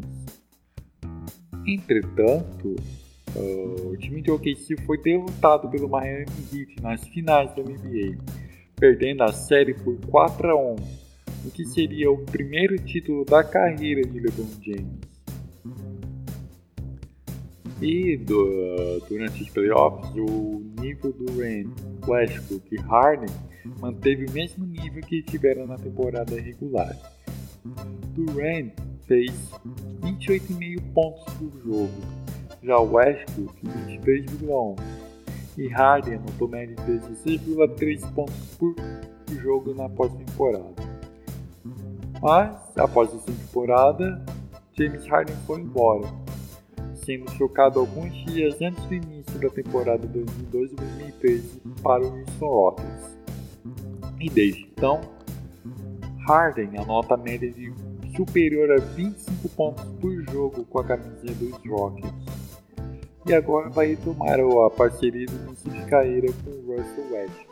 Entretanto, 1.66 2.76
uh, 3.36 3.90
o 3.90 3.98
time 3.98 4.22
de 4.22 4.32
OKC 4.32 4.78
foi 4.86 4.98
derrotado 4.98 5.70
pelo 5.70 5.88
Miami 5.88 6.26
Heat 6.52 6.82
nas 6.82 7.08
finais 7.08 7.54
da 7.56 7.62
NBA, 7.62 8.18
perdendo 8.76 9.24
a 9.24 9.32
série 9.32 9.74
por 9.74 9.96
4 10.08 10.50
a 10.50 10.56
1, 10.56 10.76
o 11.46 11.52
que 11.52 11.66
seria 11.66 12.12
o 12.12 12.18
primeiro 12.18 12.78
título 12.78 13.24
da 13.26 13.44
carreira 13.44 14.02
de 14.02 14.20
LeBron 14.20 14.48
James. 14.62 15.12
E 17.80 18.16
do, 18.18 19.00
durante 19.10 19.42
os 19.42 19.50
playoffs, 19.50 20.12
o 20.16 20.62
nível 20.80 21.12
do 21.14 21.40
Rain, 21.40 21.72
Westbrook 22.08 22.76
e 22.76 22.78
Harden 22.78 23.30
manteve 23.80 24.26
o 24.26 24.32
mesmo 24.32 24.66
nível 24.66 25.02
que 25.04 25.22
tiveram 25.24 25.68
na 25.68 25.78
temporada 25.78 26.40
regular. 26.40 26.98
Durant 28.14 28.74
fez 29.06 29.32
28,5 30.02 30.82
pontos 30.94 31.34
por 31.36 31.52
jogo, 31.64 32.02
já 32.64 32.80
Westbrook 32.80 33.56
23,1 33.62 34.80
e 35.58 35.68
Harden 35.68 36.16
anotou 36.16 36.48
média 36.48 36.76
de 36.76 37.38
16,3 37.38 38.14
pontos 38.14 38.56
por 38.58 38.76
jogo 39.42 39.74
na 39.74 39.90
pós-temporada. 39.90 40.92
Mas, 42.22 42.78
após 42.78 43.14
essa 43.14 43.32
temporada, 43.32 44.24
James 44.74 45.06
Harden 45.08 45.36
foi 45.48 45.62
embora 45.62 46.08
sendo 47.04 47.26
trocado 47.38 47.80
alguns 47.80 48.14
dias 48.26 48.62
antes 48.62 48.84
do 48.86 48.94
início 48.94 49.40
da 49.40 49.50
temporada 49.50 50.08
2012-2013 50.08 51.60
para 51.82 52.04
o 52.04 52.20
Houston 52.20 52.46
Rockets. 52.48 53.21
Desde 54.30 54.64
então, 54.64 55.02
Harden 56.28 56.78
anota 56.78 57.18
média 57.18 57.52
de 57.52 57.74
superior 58.16 58.72
a 58.72 58.78
25 58.78 59.50
pontos 59.50 59.86
por 60.00 60.24
jogo 60.32 60.64
com 60.66 60.80
a 60.80 60.84
camisinha 60.84 61.34
dos 61.34 61.58
Rockets. 61.68 62.62
E 63.28 63.34
agora 63.34 63.70
vai 63.70 63.88
retomar 63.88 64.40
a 64.40 64.70
parceria 64.70 65.26
do 65.26 65.48
início 65.48 65.70
de 65.70 65.86
carreira 65.86 66.28
com 66.44 66.50
o 66.50 66.78
Russell 66.78 67.12
Westbrook. 67.12 67.52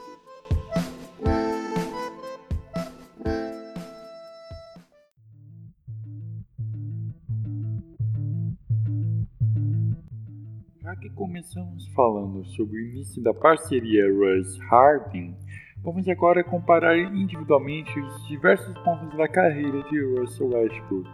Já 10.82 10.96
que 10.96 11.10
começamos 11.12 11.88
falando 11.90 12.44
sobre 12.46 12.78
o 12.78 12.90
início 12.90 13.22
da 13.22 13.34
parceria 13.34 14.06
Russ 14.12 14.58
Harden, 14.70 15.38
Vamos 15.82 16.10
agora 16.10 16.44
comparar 16.44 16.98
individualmente 16.98 17.98
os 17.98 18.28
diversos 18.28 18.78
pontos 18.80 19.18
da 19.18 19.30
carreira 19.30 19.82
de 19.84 20.20
Russell 20.20 20.50
Westbrook 20.50 21.10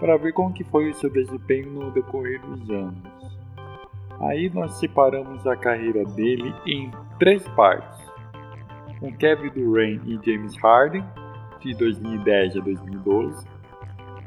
para 0.00 0.16
ver 0.16 0.32
como 0.32 0.52
que 0.52 0.64
foi 0.64 0.88
o 0.88 0.94
seu 0.94 1.10
desempenho 1.10 1.70
no 1.70 1.90
decorrer 1.90 2.40
dos 2.40 2.70
anos. 2.70 3.02
Aí 4.20 4.48
nós 4.48 4.78
separamos 4.78 5.46
a 5.46 5.54
carreira 5.54 6.04
dele 6.06 6.54
em 6.66 6.90
três 7.18 7.46
partes, 7.48 8.00
com 8.98 9.12
Kevin 9.12 9.50
Durant 9.50 10.00
e 10.06 10.18
James 10.24 10.56
Harden, 10.56 11.04
de 11.60 11.74
2010 11.74 12.56
a 12.56 12.60
2012, 12.60 13.46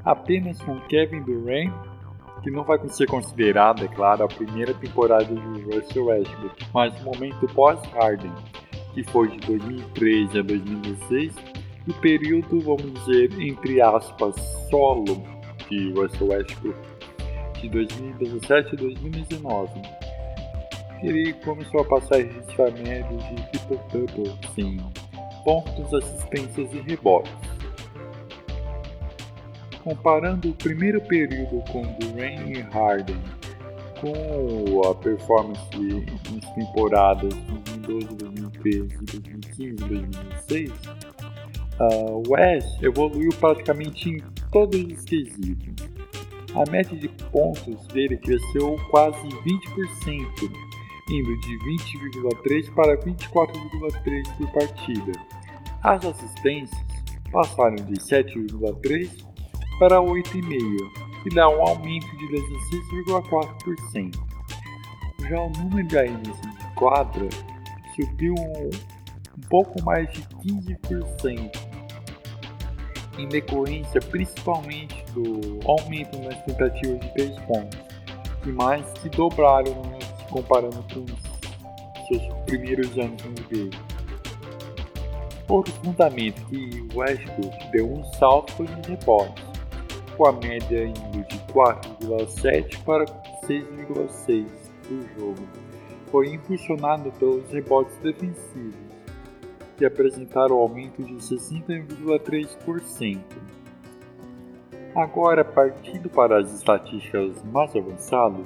apenas 0.06 0.62
com 0.62 0.80
Kevin 0.82 1.24
Durant, 1.24 1.74
que 2.44 2.52
não 2.52 2.64
vai 2.64 2.78
ser 2.90 3.08
considerada, 3.08 3.84
é 3.84 3.88
claro, 3.88 4.26
a 4.26 4.28
primeira 4.28 4.74
temporada 4.76 5.26
de 5.26 5.62
Russell 5.64 6.06
Westbrook, 6.06 6.68
mas 6.72 7.02
o 7.02 7.06
momento 7.06 7.48
pós-Harden, 7.54 8.32
que 8.94 9.04
foi 9.06 9.30
de 9.30 9.38
2013 9.48 10.40
a 10.40 10.42
2016, 10.42 11.34
e 11.88 11.92
o 11.92 11.94
período, 11.96 12.60
vamos 12.62 12.94
dizer, 13.06 13.32
entre 13.42 13.82
aspas, 13.82 14.36
solo 14.70 15.24
de 15.70 15.92
Russell 15.94 16.28
Westbrook 16.28 16.80
de 17.62 17.70
2017 17.70 18.76
a 18.76 18.78
2019. 18.78 19.82
Ele 21.04 21.34
começou 21.34 21.82
a 21.82 21.86
passar 21.86 22.18
registrar 22.18 22.72
médios 22.72 23.24
de 23.30 23.36
triple-double, 23.52 24.34
sim, 24.54 24.78
pontos, 25.44 25.94
assistências 25.94 26.72
e 26.74 26.82
rebotes. 26.82 27.32
Comparando 29.84 30.52
o 30.52 30.54
primeiro 30.54 31.02
período 31.02 31.64
com 31.72 31.82
Durant 31.82 32.48
e 32.48 32.62
Harden 32.62 33.20
com 34.00 34.88
a 34.88 34.96
performance 34.96 35.70
nas 36.32 36.54
temporadas 36.54 37.34
2012 37.88 38.31
em 38.64 38.86
de 38.86 39.20
2015 39.20 39.74
2016, 39.74 40.72
uh, 41.80 42.24
o 42.28 42.36
Ash 42.36 42.84
evoluiu 42.84 43.32
praticamente 43.40 44.10
em 44.10 44.20
todos 44.52 44.80
os 44.80 45.04
quesitos. 45.04 45.90
A 46.54 46.70
média 46.70 46.96
de 46.98 47.08
pontos 47.32 47.88
dele 47.88 48.18
cresceu 48.18 48.76
quase 48.92 49.18
20%, 49.18 50.52
indo 51.10 51.40
de 51.40 51.60
20,3 52.44 52.74
para 52.76 52.98
24,3 52.98 54.38
por 54.38 54.52
partida. 54.52 55.12
As 55.82 56.06
assistências 56.06 56.86
passaram 57.32 57.76
de 57.76 57.94
7,3 57.94 59.26
para 59.80 59.98
8,5 60.00 61.02
e 61.26 61.34
dá 61.34 61.50
um 61.50 61.62
aumento 61.62 62.08
de 62.18 62.28
16,4%. 62.28 64.20
Já 65.30 65.42
o 65.42 65.50
número 65.50 65.88
de 65.88 65.98
arremessos 65.98 66.42
de 66.42 66.76
quadra 66.76 67.30
subiu 67.96 68.34
um, 68.34 68.70
pouco 69.50 69.82
mais 69.84 70.12
de 70.12 70.22
15%, 70.22 71.52
em 73.18 73.28
decorrência 73.28 74.00
principalmente 74.02 75.04
do 75.14 75.60
aumento 75.66 76.18
nas 76.20 76.42
tentativas 76.44 77.00
de 77.00 77.14
3 77.14 77.40
pontos, 77.42 77.80
que 78.44 78.52
mais 78.52 78.86
que 78.94 79.10
dobraram 79.10 79.74
se 80.18 80.26
comparando 80.32 80.84
com 80.94 81.02
os 81.02 82.08
seus 82.08 82.34
primeiros 82.46 82.98
anos 82.98 83.24
no 83.24 83.32
NBA. 83.32 83.92
Outro 85.48 85.74
fundamento 85.84 86.42
que 86.48 86.88
Westbrook 86.96 87.72
deu 87.72 87.92
um 87.92 88.04
salto 88.14 88.54
foi 88.54 88.68
nos 88.68 88.88
rebotes 88.88 89.52
com 90.16 90.28
a 90.28 90.32
média 90.34 90.86
indo 90.86 91.28
de 91.28 91.38
4,7 91.52 92.84
para 92.84 93.06
6,6 93.44 94.46
por 94.88 95.20
jogo. 95.20 95.61
Foi 96.12 96.28
impulsionado 96.28 97.12
pelos 97.14 97.50
rebotes 97.52 97.98
defensivos, 97.98 98.76
que 99.78 99.86
apresentaram 99.86 100.58
aumento 100.58 101.02
de 101.04 101.16
60,3%. 101.16 103.20
Agora, 104.94 105.46
partindo 105.46 106.10
para 106.10 106.40
as 106.40 106.54
estatísticas 106.54 107.42
mais 107.46 107.74
avançadas, 107.76 108.46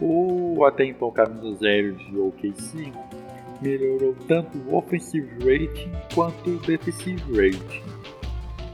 o 0.00 0.64
até 0.64 0.84
então 0.84 1.10
camisa 1.10 1.58
zero 1.58 1.96
de 1.96 2.16
OKC 2.16 2.92
melhorou 3.60 4.14
tanto 4.26 4.56
o 4.56 4.76
offensive 4.76 5.28
rating 5.40 5.92
quanto 6.14 6.50
o 6.50 6.58
defensive 6.60 7.20
rating 7.32 7.82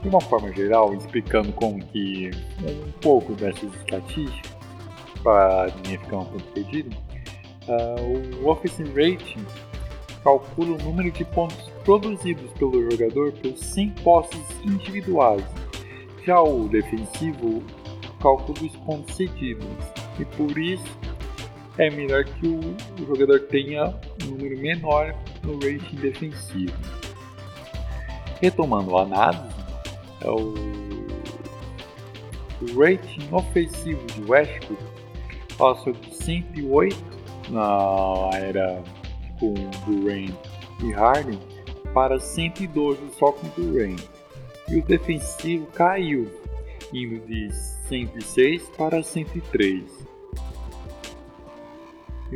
de 0.01 0.09
uma 0.09 0.21
forma 0.21 0.51
geral, 0.53 0.93
explicando 0.93 1.51
como 1.53 1.83
que 1.87 2.29
um 2.63 2.91
pouco 3.01 3.33
dessas 3.33 3.73
estatísticas, 3.75 4.56
para 5.23 5.67
ninguém 5.77 5.97
ficar 5.97 6.17
um 6.17 6.25
pouco 6.25 6.47
perdido, 6.53 6.95
uh, 7.67 8.43
o 8.43 8.49
Offensive 8.49 8.89
Rating 8.89 9.45
calcula 10.23 10.75
o 10.75 10.83
número 10.83 11.11
de 11.11 11.23
pontos 11.25 11.69
produzidos 11.83 12.51
pelo 12.53 12.89
jogador 12.91 13.31
por 13.33 13.55
100 13.55 13.89
posses 14.03 14.43
individuais. 14.63 15.43
Já 16.25 16.41
o 16.41 16.67
defensivo 16.67 17.63
calcula 18.21 18.59
os 18.61 18.75
pontos 18.77 19.15
cedidos, 19.15 19.67
e 20.19 20.25
por 20.25 20.57
isso 20.57 20.97
é 21.77 21.89
melhor 21.89 22.25
que 22.25 22.47
o, 22.47 22.75
jogador 23.05 23.39
tenha 23.47 23.95
um 24.23 24.31
número 24.31 24.59
menor 24.59 25.15
no 25.43 25.53
rating 25.53 25.95
defensivo. 25.97 26.73
Retomando 28.41 28.97
a 28.97 29.03
análise, 29.03 29.55
é 30.21 30.29
o 30.29 30.53
rating 32.75 33.29
ofensivo 33.31 34.05
de 34.07 34.29
Westbrook 34.29 34.96
passou 35.57 35.93
de 35.93 36.15
108 36.15 36.95
na 37.49 38.29
era 38.37 38.83
com 39.39 39.53
Durant 39.85 40.35
e 40.83 40.91
Harden 40.91 41.39
para 41.93 42.19
112 42.19 42.99
só 43.17 43.31
com 43.31 43.47
Durant. 43.49 43.99
E 44.69 44.77
o 44.77 44.85
defensivo 44.85 45.65
caiu, 45.67 46.27
indo 46.93 47.25
de 47.25 47.49
106 47.87 48.69
para 48.77 49.01
103. 49.01 50.07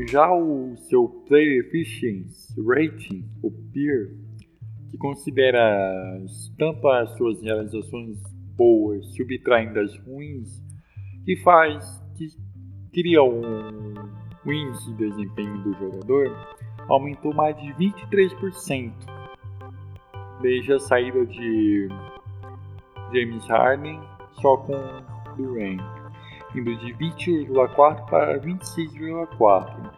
Já 0.10 0.34
o 0.34 0.76
seu 0.78 1.10
Player 1.28 1.66
Efficiency 1.66 2.56
Rating, 2.66 3.30
o 3.44 3.52
PEER, 3.52 4.16
que 4.90 4.98
considera 4.98 6.18
tanto 6.58 6.88
as 6.88 7.18
suas 7.18 7.42
realizações 7.42 8.18
boas 8.56 9.06
subtraindo 9.14 9.80
as 9.80 9.94
ruins, 10.06 10.64
que 11.26 11.36
faz 11.38 12.02
que 12.16 12.28
cria 12.94 13.24
um, 13.24 13.94
índice 14.46 14.92
de 14.94 15.10
desempenho 15.10 15.58
do 15.60 15.74
jogador, 15.74 16.36
aumentou 16.88 17.34
mais 17.34 17.56
de 17.58 17.74
23% 17.74 18.92
desde 20.42 20.74
a 20.74 20.80
saída 20.80 21.26
de 21.26 21.88
James 23.14 23.46
Harden 23.48 24.00
só 24.42 24.58
com 24.58 24.74
Durant, 25.38 25.82
indo 26.56 26.76
de 26.78 26.94
20,4 26.94 28.10
para 28.10 28.40
26,4. 28.40 29.92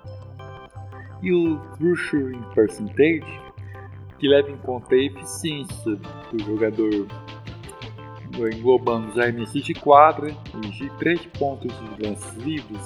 E 1.22 1.32
o 1.32 1.58
True 1.78 2.38
Percentage 2.54 3.44
que 4.24 4.28
leva 4.30 4.50
em 4.50 4.58
conta 4.58 4.96
a 4.96 4.98
eficiência 4.98 5.96
do 6.32 6.40
jogador 6.46 7.08
englobando 8.38 9.10
os 9.10 9.18
arremessos 9.18 9.64
de 9.64 9.74
quadra 9.74 10.36
e 10.56 10.60
de 10.70 10.90
3 10.98 11.26
pontos 11.38 11.72
de 11.72 12.08
lances 12.08 12.34
livres, 12.38 12.82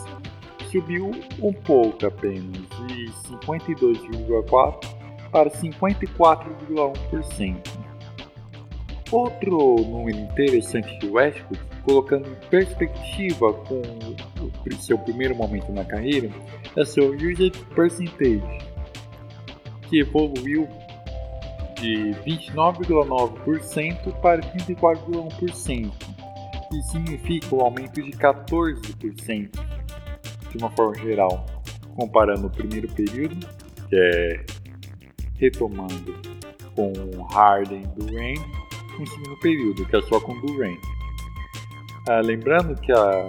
subiu 0.72 1.12
um 1.42 1.54
pouco 1.54 2.06
apenas, 2.06 2.68
de 2.88 3.06
52,4% 3.30 4.98
para 5.32 5.50
54,1%. 5.50 7.88
Outro 9.10 9.78
número 9.78 10.18
interessante 10.18 11.00
de 11.00 11.08
Westbrook, 11.08 11.64
colocando 11.84 12.28
em 12.28 12.36
perspectiva 12.50 13.54
com 13.54 13.82
seu 14.82 15.00
primeiro 15.00 15.34
momento 15.34 15.72
na 15.72 15.86
carreira, 15.86 16.30
é 16.76 16.84
seu 16.84 17.16
usage 17.16 17.52
percentage, 17.74 18.44
que 19.90 20.02
evoluiu 20.02 20.68
de 21.80 22.16
29,9% 22.26 24.22
para 24.22 24.42
34,1%, 24.42 25.92
que 26.70 26.82
significa 26.84 27.56
um 27.56 27.62
aumento 27.62 28.02
de 28.02 28.12
14% 28.12 29.50
de 30.50 30.58
uma 30.58 30.70
forma 30.72 30.96
geral, 30.96 31.46
comparando 31.96 32.48
o 32.48 32.50
primeiro 32.50 32.88
período, 32.94 33.48
que 33.90 33.96
é 33.96 34.46
retomando 35.36 36.16
com 36.76 36.92
Harden 37.32 37.84
e 37.84 37.88
Durant, 37.88 38.40
com 38.96 39.04
o 39.04 39.08
segundo 39.08 39.40
período, 39.40 39.86
que 39.86 39.96
é 39.96 40.02
só 40.02 40.20
com 40.20 40.40
Durant. 40.42 40.80
Ah, 42.10 42.22
lembrando 42.22 42.76
que 42.80 42.92
a 42.92 43.28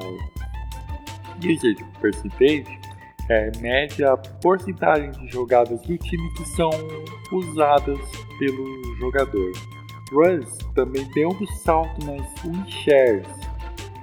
usage 1.39 1.85
percentage 2.01 2.79
é, 3.29 3.51
mede 3.61 4.05
a 4.05 4.17
porcentagem 4.17 5.11
de 5.11 5.29
jogadas 5.29 5.81
do 5.83 5.99
time 5.99 6.35
que 6.35 6.45
são 6.51 6.71
usadas 7.33 7.99
pelo 8.39 8.97
jogador. 8.99 9.53
Russ 10.13 10.59
também 10.75 11.09
deu 11.13 11.29
um 11.29 11.47
salto 11.59 12.05
nas 12.07 12.23
win 12.43 12.71
shares, 12.71 13.27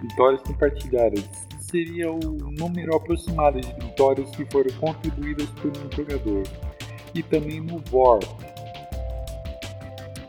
vitórias 0.02 0.42
compartilhadas, 0.42 1.24
seria 1.60 2.12
o 2.12 2.20
número 2.20 2.96
aproximado 2.96 3.60
de 3.60 3.74
vitórias 3.74 4.30
que 4.32 4.46
foram 4.52 4.74
contribuídas 4.78 5.50
por 5.62 5.72
um 5.72 5.92
jogador. 5.92 6.44
e 7.14 7.24
também 7.24 7.62
no 7.62 7.80
VOR, 7.90 8.20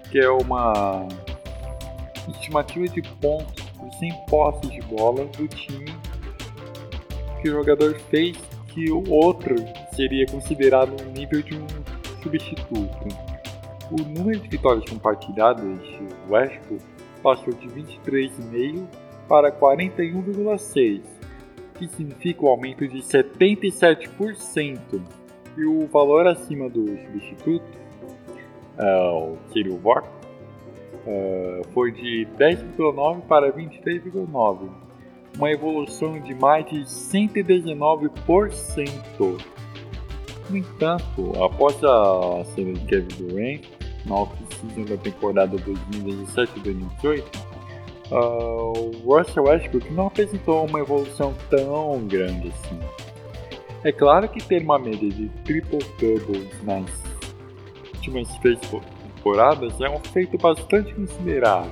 que 0.08 0.20
é 0.20 0.30
uma 0.30 1.08
estimativa 2.28 2.86
de 2.86 3.02
pontos 3.20 3.64
por 3.70 3.92
100 3.94 4.26
posses 4.28 4.70
de 4.70 4.80
bola 4.82 5.24
do 5.24 5.48
time 5.48 5.92
que 7.42 7.50
o 7.50 7.54
jogador 7.54 7.94
fez 8.10 8.36
que 8.68 8.90
o 8.90 9.08
outro 9.10 9.56
seria 9.94 10.26
considerado 10.26 10.94
um 11.02 11.12
nível 11.12 11.42
de 11.42 11.56
um 11.56 11.66
substituto. 12.22 13.25
O 13.90 13.96
número 14.02 14.38
de 14.40 14.48
vitórias 14.48 14.88
compartilhadas 14.90 15.80
de 15.80 16.06
Westbrook 16.28 16.84
passou 17.22 17.54
de 17.54 17.68
23,5 17.68 18.84
para 19.28 19.52
41,6, 19.52 21.02
que 21.74 21.86
significa 21.88 22.44
um 22.44 22.48
aumento 22.48 22.88
de 22.88 22.98
77%. 22.98 25.00
E 25.56 25.64
o 25.64 25.86
valor 25.86 26.26
acima 26.26 26.68
do 26.68 26.84
substituto, 26.86 27.64
uh, 28.78 29.32
o 29.32 29.38
Kirill 29.52 29.78
Vort, 29.78 30.04
uh, 31.06 31.62
foi 31.72 31.92
de 31.92 32.26
10,9 32.36 33.22
para 33.22 33.50
23,9, 33.52 34.68
uma 35.36 35.50
evolução 35.50 36.20
de 36.20 36.34
mais 36.34 36.66
de 36.66 36.80
119%. 36.80 39.40
No 40.48 40.56
entanto, 40.56 41.32
após 41.42 41.82
a 41.82 42.44
cena 42.54 42.72
de 42.74 42.86
Kevin 42.86 43.08
Durant, 43.16 43.64
na 44.06 44.14
off-season 44.14 44.84
da 44.84 44.96
temporada 44.96 45.56
2017-2018, 45.58 47.24
uh, 48.10 49.02
o 49.04 49.16
Russell 49.16 49.44
Westbrook 49.44 49.92
não 49.92 50.06
apresentou 50.06 50.66
uma 50.66 50.80
evolução 50.80 51.34
tão 51.50 52.06
grande 52.06 52.48
assim. 52.48 52.80
É 53.84 53.92
claro 53.92 54.26
que 54.28 54.42
ter 54.42 54.62
uma 54.62 54.78
média 54.78 55.08
de 55.08 55.28
triple-doubles 55.44 56.64
nas 56.64 56.90
últimas 57.94 58.28
três 58.38 58.58
temporadas 58.60 59.80
é 59.80 59.88
um 59.88 60.00
feito 60.00 60.36
bastante 60.38 60.92
considerável, 60.94 61.70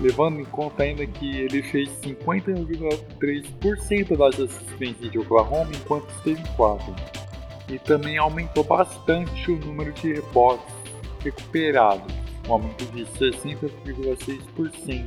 levando 0.00 0.40
em 0.40 0.44
conta 0.44 0.82
ainda 0.82 1.06
que 1.06 1.40
ele 1.40 1.62
fez 1.62 1.88
50,3% 2.02 4.16
das 4.16 4.40
assistências 4.40 5.10
de 5.10 5.18
Oklahoma 5.18 5.70
enquanto 5.74 6.08
esteve 6.10 6.40
em 6.40 6.46
quadro, 6.56 6.94
e 7.68 7.78
também 7.78 8.16
aumentou 8.16 8.64
bastante 8.64 9.50
o 9.50 9.58
número 9.58 9.92
de 9.92 10.14
rebotes 10.14 10.77
recuperados, 11.20 12.12
um 12.48 12.52
aumento 12.52 12.84
de 12.86 13.04
60,6%, 13.04 15.04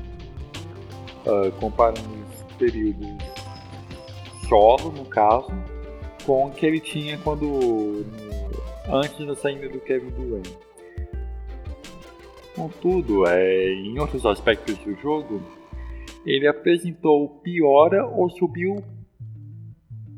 uh, 1.25 1.51
comparando 1.59 2.01
os 2.01 2.55
períodos 2.57 3.07
solo, 4.47 4.91
no 4.91 5.05
caso, 5.05 5.51
com 6.25 6.47
o 6.47 6.51
que 6.51 6.65
ele 6.65 6.79
tinha 6.79 7.17
quando 7.19 8.05
antes 8.89 9.25
da 9.25 9.35
saída 9.35 9.69
do 9.69 9.79
Kevin 9.79 10.09
Durant. 10.09 10.47
Contudo, 12.55 13.25
é, 13.27 13.73
em 13.73 13.97
outros 13.97 14.25
aspectos 14.25 14.77
do 14.79 14.93
jogo, 14.95 15.41
ele 16.25 16.47
apresentou 16.47 17.29
piora 17.41 18.05
ou 18.05 18.29
subiu 18.29 18.83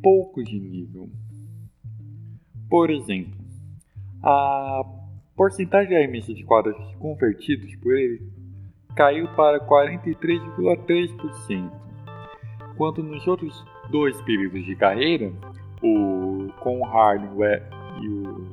pouco 0.01 0.43
de 0.43 0.59
nível. 0.59 1.09
Por 2.69 2.89
exemplo, 2.89 3.39
a 4.21 4.83
porcentagem 5.35 5.89
de 5.89 5.95
arremessos 5.95 6.35
de 6.35 6.43
quadras 6.43 6.77
convertidos 6.99 7.75
por 7.77 7.95
ele 7.95 8.21
caiu 8.95 9.27
para 9.29 9.59
43,3%, 9.59 11.71
enquanto 12.71 13.01
nos 13.01 13.25
outros 13.27 13.65
dois 13.89 14.21
períodos 14.21 14.63
de 14.65 14.75
carreira, 14.75 15.33
o 15.81 16.49
com 16.59 16.79
o 16.79 16.85
Harden 16.85 17.31
e 18.01 18.07
o 18.07 18.45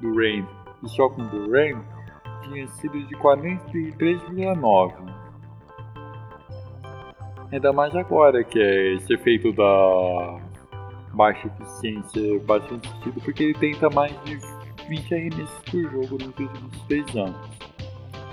Durant 0.00 0.46
e 0.82 0.88
só 0.88 1.08
com 1.08 1.26
Durant, 1.26 1.82
tinha 2.44 2.68
sido 2.68 3.04
de 3.06 3.16
43,9%. 3.16 5.18
Ainda 7.50 7.72
mais 7.72 7.96
agora 7.96 8.44
que 8.44 8.60
é 8.60 8.94
esse 8.94 9.14
efeito 9.14 9.50
da 9.52 10.38
baixa 11.14 11.48
eficiência 11.48 12.38
bastante 12.40 12.86
sentido, 12.88 13.22
porque 13.22 13.44
ele 13.44 13.54
tenta 13.54 13.88
mais 13.90 14.12
de 14.24 14.38
20 14.88 15.14
arremessos 15.14 15.58
por 15.70 15.82
jogo 15.82 16.18
nos 16.18 16.38
últimos 16.38 16.82
3 16.88 17.16
anos. 17.16 17.48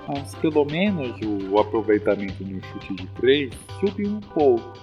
Mas 0.08 0.36
pelo 0.36 0.66
menos 0.66 1.20
o 1.22 1.60
aproveitamento 1.60 2.44
no 2.44 2.62
chute 2.64 2.96
de 2.96 3.08
3 3.08 3.54
subiu 3.80 4.12
um 4.12 4.20
pouco, 4.20 4.74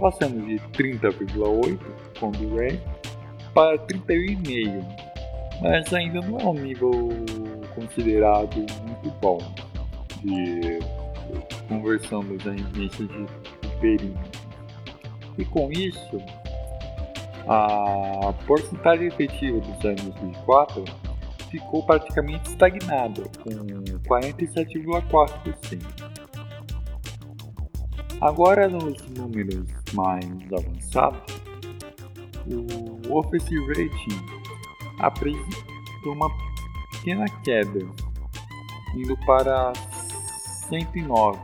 passando 0.00 0.46
de 0.46 0.58
30,8 0.76 1.78
com 2.18 2.30
Durant 2.30 2.78
para 3.52 3.78
31,5, 3.78 4.84
mas 5.62 5.92
ainda 5.92 6.20
não 6.20 6.38
é 6.38 6.44
um 6.44 6.54
nível 6.54 7.08
considerado 7.74 8.56
muito 8.56 9.10
bom 9.20 9.38
de 10.22 10.78
conversão 11.68 12.20
dos 12.20 12.46
arremessos 12.46 13.08
de 13.08 13.68
perímetro. 13.80 14.40
E 15.38 15.44
com 15.44 15.70
isso, 15.72 16.22
a 17.48 18.32
porcentagem 18.46 19.08
efetiva 19.08 19.60
dos 19.60 19.84
anos 19.84 20.02
2004 20.02 20.84
ficou 21.50 21.84
praticamente 21.84 22.50
estagnada, 22.50 23.22
com 23.42 23.50
47,4%. 24.08 25.80
Agora, 28.20 28.68
nos 28.68 29.00
números 29.10 29.66
mais 29.92 30.26
avançados, 30.52 31.20
o 32.46 33.18
Offensive 33.18 33.66
Rating 33.68 34.20
apresentou 35.00 36.12
uma 36.12 36.28
pequena 36.92 37.26
queda, 37.44 37.80
indo 38.94 39.16
para 39.26 39.72
109, 40.68 41.38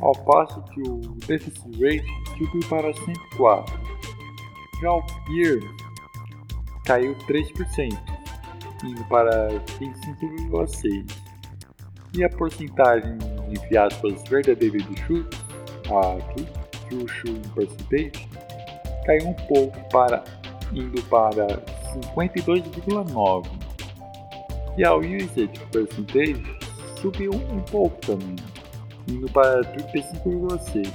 ao 0.00 0.12
passo 0.12 0.62
que 0.64 0.82
o 0.82 0.98
Defensive 1.26 1.96
Rating 1.96 2.36
subiu 2.36 2.60
para 2.68 2.92
104. 2.92 3.87
Já 4.80 4.92
o 4.92 5.02
PEER 5.02 5.60
caiu 6.84 7.14
3%, 7.26 7.98
indo 8.84 9.04
para 9.04 9.48
25,6%. 9.80 11.28
E 12.14 12.24
a 12.24 12.30
porcentagem, 12.30 13.18
entre 13.50 13.76
aspas, 13.76 14.22
verdadeira 14.28 14.78
de 14.78 15.02
chutes, 15.02 15.38
a 15.90 16.16
true 16.88 17.08
shooting 17.08 17.48
percentage, 17.50 18.28
caiu 19.04 19.28
um 19.28 19.34
pouco 19.34 19.78
para 19.90 20.24
indo 20.72 21.02
para 21.04 21.46
52,9%. 22.14 23.46
E 24.76 24.84
a 24.84 24.94
usage 24.94 25.50
percentage 25.72 26.58
subiu 27.00 27.32
um 27.32 27.60
pouco 27.62 27.96
também, 28.00 28.36
indo 29.08 29.28
para 29.32 29.60
35,6%. 29.62 30.92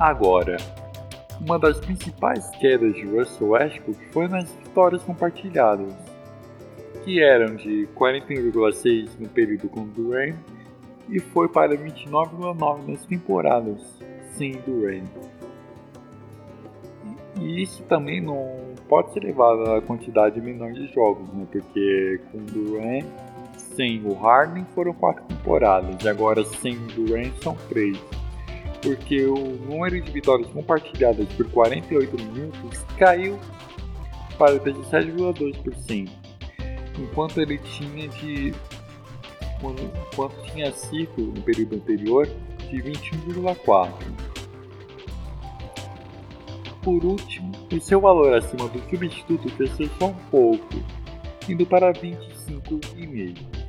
Agora, 0.00 0.56
uma 1.40 1.58
das 1.58 1.80
principais 1.80 2.48
quedas 2.56 2.94
de 2.94 3.06
Russell 3.06 3.48
Westbrook 3.48 3.98
foi 4.12 4.28
nas 4.28 4.50
vitórias 4.52 5.02
compartilhadas, 5.02 5.92
que 7.04 7.22
eram 7.22 7.56
de 7.56 7.88
41,6 7.96 9.10
no 9.18 9.28
período 9.28 9.68
com 9.68 9.86
Durant 9.88 10.36
e 11.08 11.18
foi 11.18 11.48
para 11.48 11.74
29,9 11.74 12.88
nas 12.88 13.04
temporadas 13.06 13.80
sem 14.32 14.52
Durant. 14.66 15.08
E 17.40 17.62
isso 17.62 17.82
também 17.84 18.20
não 18.20 18.74
pode 18.88 19.12
ser 19.12 19.20
levado 19.20 19.72
à 19.72 19.80
quantidade 19.80 20.40
menor 20.40 20.72
de 20.72 20.86
jogos, 20.92 21.32
né? 21.32 21.46
porque 21.50 22.20
com 22.30 22.38
Durant 22.38 23.06
sem 23.56 24.04
o 24.04 24.12
Harden 24.12 24.66
foram 24.74 24.92
quatro 24.92 25.24
temporadas, 25.24 26.04
e 26.04 26.08
agora 26.08 26.44
sem 26.44 26.76
Durant 26.88 27.32
são 27.42 27.56
três 27.68 27.98
porque 28.82 29.24
o 29.24 29.36
número 29.36 30.00
de 30.00 30.10
vitórias 30.10 30.48
compartilhadas 30.50 31.26
por 31.34 31.48
48 31.50 32.16
minutos 32.16 32.78
caiu 32.98 33.38
para 34.38 34.58
17,2%, 34.58 36.10
enquanto 36.98 37.40
ele 37.40 37.58
tinha 37.58 38.08
de 38.08 38.54
enquanto 39.62 40.42
tinha 40.52 40.72
sido 40.72 41.18
no 41.18 41.42
período 41.42 41.76
anterior 41.76 42.26
de 42.70 42.76
21,4%. 42.82 43.90
Por 46.82 47.04
último, 47.04 47.52
o 47.70 47.78
seu 47.78 48.00
valor 48.00 48.32
acima 48.34 48.66
do 48.68 48.80
substituto 48.88 49.54
cresceu 49.54 49.90
só 49.98 50.06
um 50.06 50.14
pouco, 50.30 50.66
indo 51.46 51.66
para 51.66 51.92
25,5%. 51.92 53.59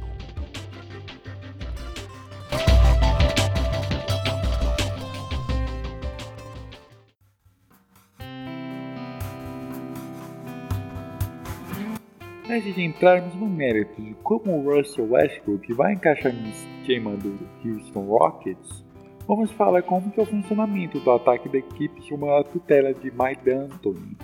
Antes 12.52 12.76
de 12.76 12.84
entrarmos 12.84 13.34
no 13.36 13.48
mérito 13.48 14.02
de 14.02 14.14
como 14.16 14.52
o 14.52 14.76
Russell 14.76 15.10
Westbrook 15.10 15.72
vai 15.72 15.94
encaixar 15.94 16.34
no 16.34 16.50
esquema 16.50 17.16
do 17.16 17.40
Houston 17.64 18.02
Rockets, 18.02 18.84
vamos 19.26 19.50
falar 19.54 19.82
como 19.84 20.12
que 20.12 20.20
é 20.20 20.24
o 20.24 20.26
funcionamento 20.26 21.00
do 21.00 21.12
ataque 21.12 21.48
da 21.48 21.60
equipe 21.60 22.06
sob 22.06 22.30
a 22.30 22.44
tutela 22.44 22.94
de 22.94 23.10
Mike 23.10 23.46
D'Antoni. 23.46 24.18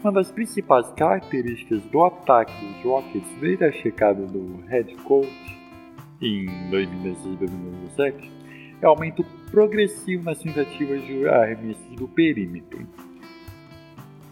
Uma 0.00 0.12
das 0.12 0.30
principais 0.30 0.88
características 0.92 1.82
do 1.82 2.04
ataque 2.04 2.52
dos 2.64 2.84
Rockets 2.84 3.28
desde 3.40 3.64
a 3.64 3.72
chegada 3.72 4.24
do 4.24 4.62
head 4.68 4.94
coach 4.98 5.58
em 6.22 6.46
2016 6.70 7.34
e 7.34 7.38
2017 7.38 8.32
é 8.82 8.86
o 8.86 8.90
aumento 8.90 9.24
progressivo 9.50 10.22
nas 10.22 10.38
tentativas 10.38 11.04
de 11.04 11.28
arremessos 11.28 11.96
do 11.96 12.06
perímetro. 12.06 12.86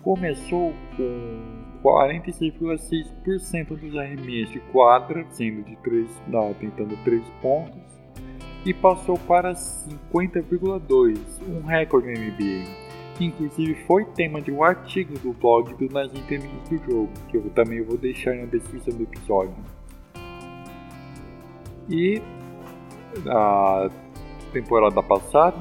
Começou 0.01 0.73
com 0.97 1.66
46,6% 1.83 3.77
dos 3.77 3.97
arremessos 3.97 4.53
de 4.53 4.61
quadra, 4.73 5.25
sendo 5.31 5.63
de 5.63 5.77
3, 5.77 6.23
não, 6.29 6.53
tentando 6.55 6.97
3 7.05 7.23
pontos, 7.41 7.81
e 8.65 8.75
passou 8.75 9.19
para 9.19 9.55
50,2%, 9.55 11.19
um 11.49 11.63
recorde 11.63 12.13
na 12.13 12.21
NBA 12.21 12.87
que 13.17 13.25
inclusive 13.25 13.75
foi 13.87 14.05
tema 14.05 14.41
de 14.41 14.53
um 14.53 14.63
artigo 14.63 15.19
do 15.19 15.33
blog 15.33 15.75
do 15.75 15.93
Nas 15.93 16.15
Entrelinhas 16.15 16.69
do 16.69 16.77
Jogo, 16.79 17.11
que 17.29 17.37
eu 17.37 17.51
também 17.51 17.83
vou 17.83 17.97
deixar 17.97 18.35
na 18.35 18.45
descrição 18.45 18.95
do 18.95 19.05
episódio. 19.05 19.55
E 21.89 22.21
a 23.27 23.89
temporada 24.53 25.03
passada, 25.03 25.57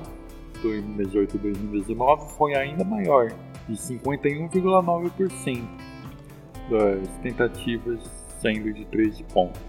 2018-2019, 0.61 2.29
foi 2.37 2.55
ainda 2.55 2.83
maior, 2.83 3.31
de 3.67 3.75
51,9% 3.75 5.84
das 6.69 7.07
tentativas 7.21 7.99
sendo 8.41 8.73
de 8.73 8.85
13 8.85 9.23
pontos. 9.25 9.61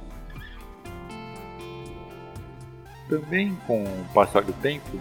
Também 3.09 3.57
com 3.67 3.85
o 3.85 4.05
passar 4.13 4.43
do 4.43 4.53
tempo, 4.55 4.99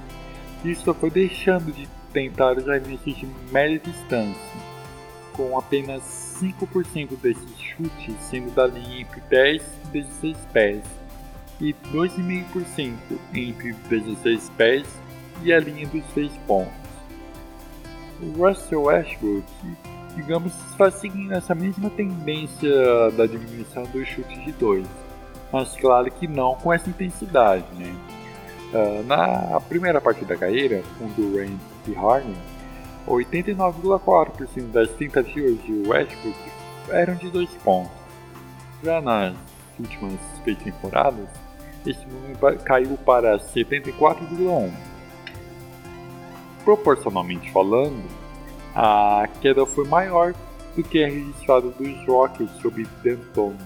isso 0.64 0.94
foi 0.94 1.10
deixando 1.10 1.72
de 1.72 1.88
tentar 2.14 2.58
os 2.58 2.70
arremessos 2.70 3.16
de 3.16 3.28
média 3.52 3.80
distância, 3.80 4.60
com 5.34 5.58
apenas 5.58 6.02
5% 6.40 7.18
desses 7.22 7.60
chutes 7.60 8.16
sendo 8.22 8.54
da 8.54 8.68
linha 8.68 9.02
entre 9.02 9.22
10 9.22 9.62
e 9.62 10.02
16 10.02 10.38
pés, 10.54 10.84
e 11.60 11.74
2,5% 11.92 12.96
entre 13.34 13.74
16 13.90 14.50
pés 14.58 14.86
e 15.44 15.52
a 15.52 15.60
linha 15.60 15.88
dos 15.88 16.04
6 16.14 16.32
pontos. 16.48 16.74
O 18.22 18.32
Russell 18.38 18.84
Westbrook, 18.84 19.46
digamos, 20.16 20.54
está 20.72 20.90
seguindo 20.90 21.34
essa 21.34 21.54
mesma 21.54 21.90
tendência 21.90 23.12
da 23.12 23.26
diminuição 23.26 23.84
dos 23.84 24.08
chutes 24.08 24.44
de 24.44 24.52
2, 24.54 24.88
mas 25.52 25.76
claro 25.76 26.10
que 26.12 26.28
não 26.28 26.56
com 26.56 26.74
essa 26.74 26.90
intensidade, 26.90 27.66
né? 27.78 27.94
Uh, 28.74 29.04
na 29.04 29.60
primeira 29.62 30.02
parte 30.02 30.26
da 30.26 30.36
carreira, 30.36 30.82
com 30.98 31.08
Durant 31.10 31.58
e 31.88 31.94
Harden, 31.94 32.36
89,4% 33.08 34.72
das 34.72 34.90
tentativas 34.92 35.62
de 35.64 35.88
Westbrook 35.88 36.38
eram 36.90 37.16
de 37.16 37.30
dois 37.30 37.50
pontos. 37.64 37.92
Já 38.84 39.00
nas 39.02 39.36
últimas 39.80 40.20
temporadas, 40.44 41.28
esse 41.86 42.06
número 42.08 42.60
caiu 42.64 42.98
para 43.06 43.38
74,1%. 43.38 44.72
Proporcionalmente 46.64 47.52
falando, 47.52 48.04
a 48.76 49.28
queda 49.42 49.66
foi 49.66 49.88
maior 49.88 50.34
do 50.76 50.84
que 50.84 51.04
a 51.04 51.08
registrada 51.08 51.70
dos 51.70 52.06
Rockets 52.06 52.52
sob 52.62 52.86
D'Antoni. 53.02 53.58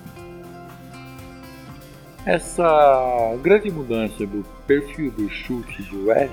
Essa 2.25 3.35
grande 3.41 3.71
mudança 3.71 4.25
do 4.25 4.43
perfil 4.67 5.11
do 5.11 5.27
chute 5.29 5.81
de 5.81 5.97
West 5.97 6.31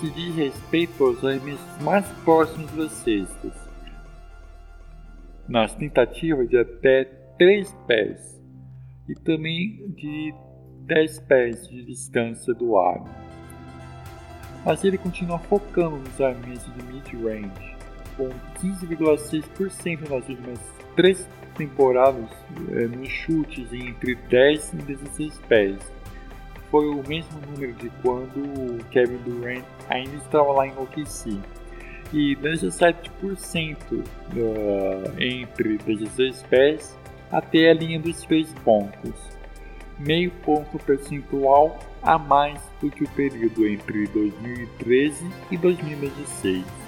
se 0.00 0.10
diz 0.10 0.34
respeito 0.34 1.02
aos 1.02 1.24
arremessos 1.24 1.82
mais 1.82 2.06
próximos 2.22 2.70
das 2.72 2.92
cestas, 2.92 3.52
nas 5.48 5.74
tentativas 5.74 6.48
de 6.50 6.58
até 6.58 7.04
3 7.38 7.72
pés 7.86 8.42
e 9.08 9.14
também 9.14 9.88
de 9.96 10.34
10 10.86 11.20
pés 11.20 11.66
de 11.68 11.82
distância 11.84 12.52
do 12.52 12.76
ar. 12.76 13.02
Mas 14.66 14.84
ele 14.84 14.98
continua 14.98 15.38
focando 15.38 15.96
nos 15.96 16.20
arremessos 16.20 16.74
de 16.74 16.82
mid-range, 16.82 17.75
com 18.16 18.30
15,6% 18.60 20.08
nas 20.08 20.28
últimas 20.28 20.58
3 20.96 21.28
temporadas 21.56 22.28
é, 22.70 22.86
nos 22.86 23.08
chutes 23.08 23.72
entre 23.72 24.14
10 24.14 24.72
e 24.72 24.76
16 24.76 25.38
pés. 25.48 25.76
Foi 26.70 26.86
o 26.88 27.02
mesmo 27.06 27.40
número 27.52 27.72
de 27.74 27.90
quando 28.02 28.84
Kevin 28.90 29.18
Durant 29.18 29.64
ainda 29.88 30.16
estava 30.16 30.52
lá 30.52 30.66
em 30.66 30.72
OKC. 30.76 31.38
E 32.12 32.36
17% 32.36 33.76
uh, 33.92 34.02
entre 35.18 35.76
16 35.78 36.42
pés 36.44 36.96
até 37.30 37.70
a 37.70 37.74
linha 37.74 38.00
dos 38.00 38.22
3 38.22 38.52
pontos. 38.64 39.36
Meio 39.98 40.30
ponto 40.30 40.78
percentual 40.78 41.78
a 42.02 42.18
mais 42.18 42.60
do 42.80 42.90
que 42.90 43.04
o 43.04 43.08
período 43.10 43.66
entre 43.66 44.06
2013 44.08 45.26
e 45.50 45.56
2016. 45.56 46.85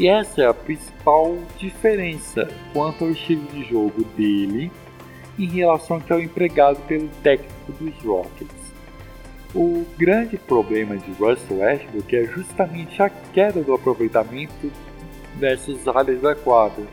E 0.00 0.08
essa 0.08 0.40
é 0.40 0.46
a 0.46 0.54
principal 0.54 1.36
diferença 1.58 2.48
quanto 2.72 3.04
ao 3.04 3.10
estilo 3.10 3.44
de 3.48 3.64
jogo 3.64 4.02
dele 4.16 4.72
em 5.38 5.46
relação 5.46 5.98
ao 5.98 6.02
que 6.02 6.10
é 6.10 6.16
o 6.16 6.22
empregado 6.22 6.80
pelo 6.86 7.06
técnico 7.22 7.72
dos 7.78 7.94
Rockets. 8.02 8.72
O 9.54 9.84
grande 9.98 10.38
problema 10.38 10.96
de 10.96 11.10
Russell 11.12 11.58
Westbrook 11.58 12.16
é 12.16 12.24
justamente 12.24 13.02
a 13.02 13.10
queda 13.10 13.62
do 13.62 13.74
aproveitamento 13.74 14.72
dessas 15.34 15.86
áreas 15.86 16.22
da 16.22 16.34
quadra 16.34 16.86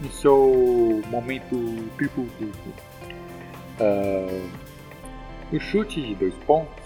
no 0.00 0.12
seu 0.12 1.02
momento 1.10 1.56
triplo-duplo. 1.96 2.72
Uh, 3.80 4.48
o 5.52 5.58
chute 5.58 6.00
de 6.00 6.14
dois 6.14 6.34
pontos 6.46 6.83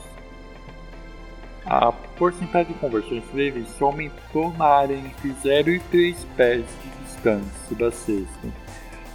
a 1.68 1.92
porcentagem 1.92 2.72
de 2.72 2.78
conversões 2.78 3.22
dele 3.26 3.66
só 3.78 3.86
aumentou 3.86 4.52
na 4.56 4.64
área 4.64 4.94
entre 4.94 5.34
0 5.42 5.70
e 5.70 5.80
3 5.80 6.26
pés 6.34 6.64
de 6.82 7.04
distância 7.04 7.76
da 7.76 7.92
cesta, 7.92 8.48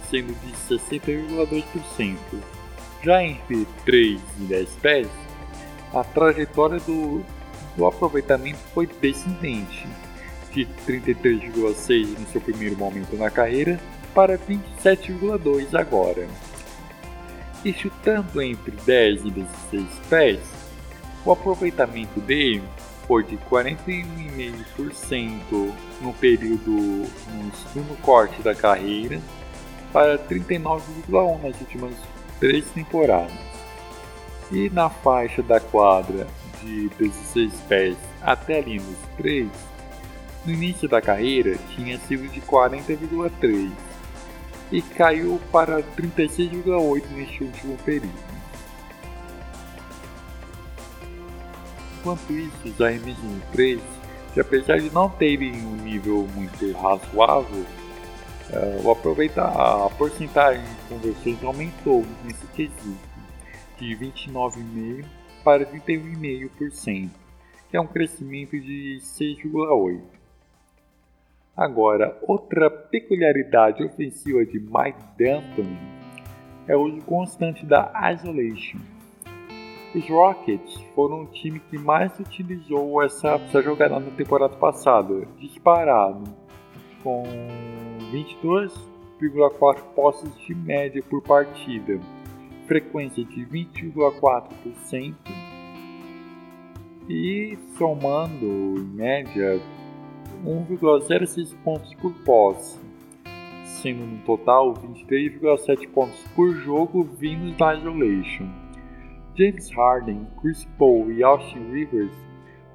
sendo 0.08 0.32
de 0.40 0.52
60,2%. 0.68 2.16
Já 3.02 3.24
entre 3.24 3.66
3 3.84 4.20
e 4.38 4.44
10 4.44 4.70
pés, 4.80 5.08
a 5.92 6.04
trajetória 6.04 6.78
do, 6.78 7.24
do 7.76 7.86
aproveitamento 7.86 8.60
foi 8.72 8.86
descendente, 8.86 9.88
de 10.52 10.64
33,6 10.86 12.18
no 12.20 12.26
seu 12.28 12.40
primeiro 12.40 12.76
momento 12.76 13.16
na 13.16 13.30
carreira 13.30 13.80
para 14.14 14.38
27,2 14.38 15.74
agora. 15.74 16.28
E 17.64 17.72
chutando 17.72 18.40
entre 18.40 18.70
10 18.86 19.24
e 19.24 19.30
16 19.30 19.86
pés, 20.08 20.63
o 21.24 21.32
aproveitamento 21.32 22.20
dele 22.20 22.62
foi 23.06 23.24
de 23.24 23.38
41,5% 23.50 25.72
no 26.00 26.12
período 26.14 26.70
no 26.70 27.52
segundo 27.56 28.00
corte 28.02 28.40
da 28.42 28.54
carreira 28.54 29.20
para 29.92 30.18
39,1% 30.18 31.42
nas 31.42 31.60
últimas 31.60 31.92
três 32.40 32.64
temporadas. 32.70 33.36
E 34.50 34.70
na 34.70 34.88
faixa 34.90 35.40
da 35.42 35.60
quadra 35.60 36.26
de 36.62 36.88
16 36.98 37.52
pés 37.68 37.96
até 38.22 38.58
a 38.58 38.62
linha 38.62 38.80
dos 38.80 38.96
3, 39.16 39.48
no 40.44 40.52
início 40.52 40.88
da 40.88 41.00
carreira 41.00 41.56
tinha 41.74 41.96
sido 41.98 42.28
de 42.28 42.40
40,3% 42.40 43.70
e 44.72 44.82
caiu 44.82 45.40
para 45.52 45.82
36,8% 45.82 47.04
neste 47.10 47.44
último 47.44 47.76
período. 47.84 48.33
Enquanto 52.04 52.34
isso, 52.34 52.68
os 52.68 52.80
arremessos 52.82 53.24
3, 53.52 53.80
que 54.34 54.40
apesar 54.40 54.78
de 54.78 54.92
não 54.92 55.08
terem 55.08 55.54
um 55.54 55.76
nível 55.76 56.28
muito 56.34 56.70
razoável, 56.72 57.64
uh, 58.50 58.86
o 58.86 58.90
aproveitar 58.90 59.48
a 59.48 59.88
porcentagem 59.88 60.62
de 60.62 60.82
conversões 60.86 61.42
aumentou 61.42 62.04
nesse 62.22 62.46
quesito, 62.48 63.00
de 63.78 63.96
29,5% 63.96 65.06
para 65.42 65.64
31,5%, 65.64 67.08
que 67.70 67.76
é 67.78 67.80
um 67.80 67.86
crescimento 67.86 68.60
de 68.60 68.98
6,8%. 69.00 70.02
Agora, 71.56 72.18
outra 72.28 72.68
peculiaridade 72.68 73.82
ofensiva 73.82 74.44
de 74.44 74.60
Mike 74.60 75.02
D'Antoni 75.16 75.78
é 76.68 76.76
o 76.76 76.82
uso 76.82 77.00
constante 77.06 77.64
da 77.64 77.90
isolation 78.12 78.93
os 79.94 80.08
Rockets 80.08 80.74
foram 80.94 81.22
o 81.22 81.26
time 81.26 81.60
que 81.60 81.78
mais 81.78 82.18
utilizou 82.18 83.00
essa, 83.02 83.34
essa 83.34 83.62
jogada 83.62 84.00
na 84.00 84.10
temporada 84.10 84.56
passada, 84.56 85.26
disparado, 85.38 86.24
com 87.02 87.22
22,4 88.12 89.82
posses 89.94 90.36
de 90.40 90.54
média 90.54 91.02
por 91.08 91.22
partida, 91.22 92.00
frequência 92.66 93.24
de 93.24 93.46
20,4% 93.46 95.14
e 97.08 97.56
somando 97.76 98.46
em 98.46 98.84
média 98.96 99.60
1,06 100.44 101.54
pontos 101.62 101.94
por 101.94 102.12
posse, 102.24 102.80
sendo 103.64 104.04
no 104.04 104.18
total 104.24 104.74
23,7 104.74 105.88
pontos 105.90 106.18
por 106.34 106.52
jogo 106.54 107.04
vindos 107.04 107.56
da 107.56 107.74
isolation. 107.76 108.63
James 109.36 109.70
Harden, 109.70 110.26
Chris 110.40 110.64
Paul 110.78 111.10
e 111.10 111.22
Austin 111.22 111.70
Rivers 111.72 112.24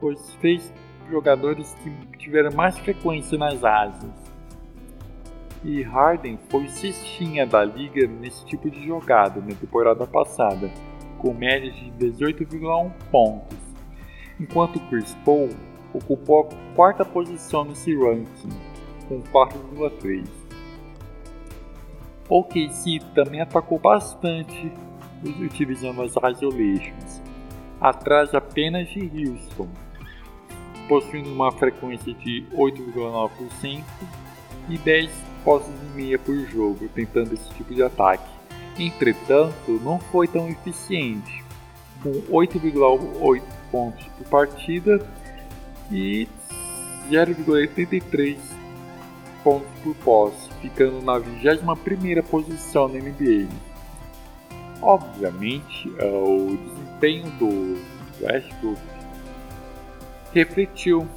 os 0.02 0.36
três 0.36 0.74
jogadores 1.10 1.76
que 1.84 2.18
tiveram 2.18 2.56
mais 2.56 2.78
frequência 2.78 3.38
nas 3.38 3.64
asas. 3.64 4.12
E 5.64 5.82
Harden 5.82 6.40
foi 6.50 6.68
cestinha 6.70 7.46
da 7.46 7.64
liga 7.66 8.08
nesse 8.08 8.46
tipo 8.46 8.70
de 8.70 8.86
jogada 8.86 9.42
na 9.42 9.54
temporada 9.56 10.08
passada, 10.08 10.72
com 11.18 11.34
média 11.34 11.70
de 11.72 11.92
18,1 11.92 12.92
pontos, 13.12 13.58
enquanto 14.40 14.80
Chris 14.88 15.14
Paul 15.26 15.50
ocupou 15.94 16.48
a 16.48 16.76
quarta 16.76 17.04
posição 17.04 17.66
nesse 17.66 17.94
ranking, 17.94 18.50
com 19.10 19.22
4,3. 19.22 20.30
O 22.30 22.44
KC 22.44 23.00
também 23.14 23.42
atacou 23.42 23.80
bastante 23.80 24.72
utilizando 25.24 26.02
as 26.02 26.16
atrás 27.80 28.34
apenas 28.34 28.88
de 28.90 29.00
Houston, 29.02 29.68
possuindo 30.88 31.32
uma 31.32 31.52
frequência 31.52 32.14
de 32.14 32.46
8,9% 32.54 33.84
e 34.70 34.78
10 34.78 35.10
posses 35.44 35.70
e 35.70 35.96
meia 35.96 36.20
por 36.20 36.36
jogo, 36.48 36.88
tentando 36.94 37.34
esse 37.34 37.50
tipo 37.54 37.74
de 37.74 37.84
ataque. 37.84 38.30
Entretanto, 38.78 39.80
não 39.84 40.00
foi 40.00 40.28
tão 40.28 40.50
eficiente, 40.50 41.44
com 42.02 42.12
8,8 42.32 43.42
pontos 43.72 44.06
por 44.06 44.28
partida 44.28 45.06
e 45.92 46.28
0,83 47.10 48.38
pontos 49.44 49.68
por 49.84 49.96
posse, 49.96 50.50
ficando 50.62 51.02
na 51.02 51.20
21ª 51.20 52.24
posição 52.24 52.88
na 52.88 53.00
NBA. 53.00 53.69
Obviamente, 54.82 55.92
é, 55.98 56.06
o 56.06 56.58
desempenho 56.58 57.30
do 57.32 57.82
Westbrook 58.22 58.82
refletiu 60.34 61.08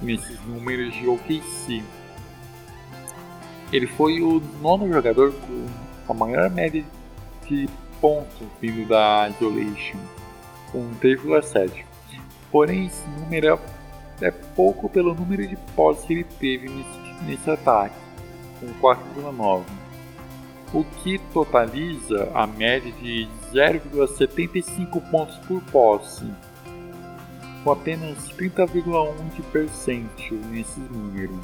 nesses 0.00 0.40
números 0.46 0.94
de 0.94 1.08
OKC. 1.08 1.82
Ele 3.72 3.86
foi 3.86 4.22
o 4.22 4.40
nono 4.62 4.90
jogador 4.90 5.32
com 5.32 6.12
a 6.12 6.14
maior 6.14 6.48
média 6.50 6.84
de 7.46 7.68
pontos 8.00 8.46
vindo 8.60 8.88
da 8.88 9.28
Isolation, 9.28 9.98
com 10.72 10.88
3,7. 11.00 11.84
Porém, 12.50 12.86
esse 12.86 13.06
número 13.20 13.58
é 14.20 14.30
pouco 14.30 14.88
pelo 14.88 15.14
número 15.14 15.46
de 15.46 15.56
posses 15.74 16.04
que 16.06 16.12
ele 16.14 16.24
teve 16.24 16.68
nesse, 16.68 17.24
nesse 17.24 17.50
ataque, 17.50 17.96
com 18.60 18.66
4,9 18.80 19.64
o 20.76 20.84
que 20.84 21.18
totaliza 21.32 22.30
a 22.34 22.46
média 22.46 22.92
de 22.92 23.26
0,75 23.50 25.00
pontos 25.10 25.34
por 25.46 25.62
posse, 25.72 26.26
com 27.64 27.70
apenas 27.70 28.28
30,1 28.32 29.34
de 29.34 29.42
percentil 29.44 30.38
nesse 30.50 30.78
número. 30.78 31.40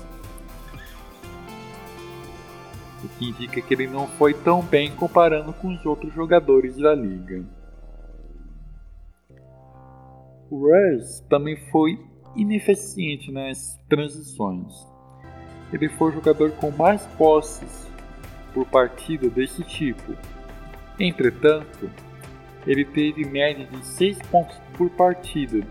O 3.03 3.09
que 3.18 3.31
indica 3.31 3.62
que 3.62 3.73
ele 3.73 3.87
não 3.87 4.07
foi 4.07 4.35
tão 4.35 4.61
bem 4.61 4.95
comparando 4.95 5.55
com 5.55 5.68
os 5.68 5.87
outros 5.87 6.12
jogadores 6.12 6.77
da 6.77 6.95
liga. 6.95 7.42
O 10.51 10.68
Russ 10.68 11.21
também 11.31 11.57
foi 11.71 11.99
ineficiente 12.37 13.33
nas 13.33 13.81
transições. 13.88 14.75
Ele 15.73 15.88
foi 15.88 16.11
o 16.11 16.14
jogador 16.16 16.51
com 16.53 16.71
mais 16.71 17.03
posses 17.16 17.90
por 18.52 18.66
partida 18.66 19.28
desse 19.28 19.62
tipo. 19.62 20.14
Entretanto, 20.98 21.90
ele 22.66 22.84
teve 22.84 23.24
média 23.24 23.66
de 23.66 23.84
6 23.84 24.18
pontos 24.30 24.56
por 24.76 24.88
partida, 24.90 25.66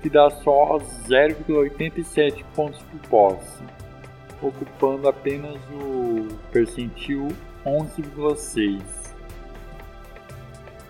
que 0.00 0.08
dá 0.08 0.30
só 0.30 0.78
0,87 0.78 2.44
pontos 2.54 2.80
por 2.82 3.00
posse, 3.08 3.62
ocupando 4.40 5.08
apenas 5.08 5.58
o 5.72 6.28
percentil 6.50 7.28
11,6. 7.66 8.80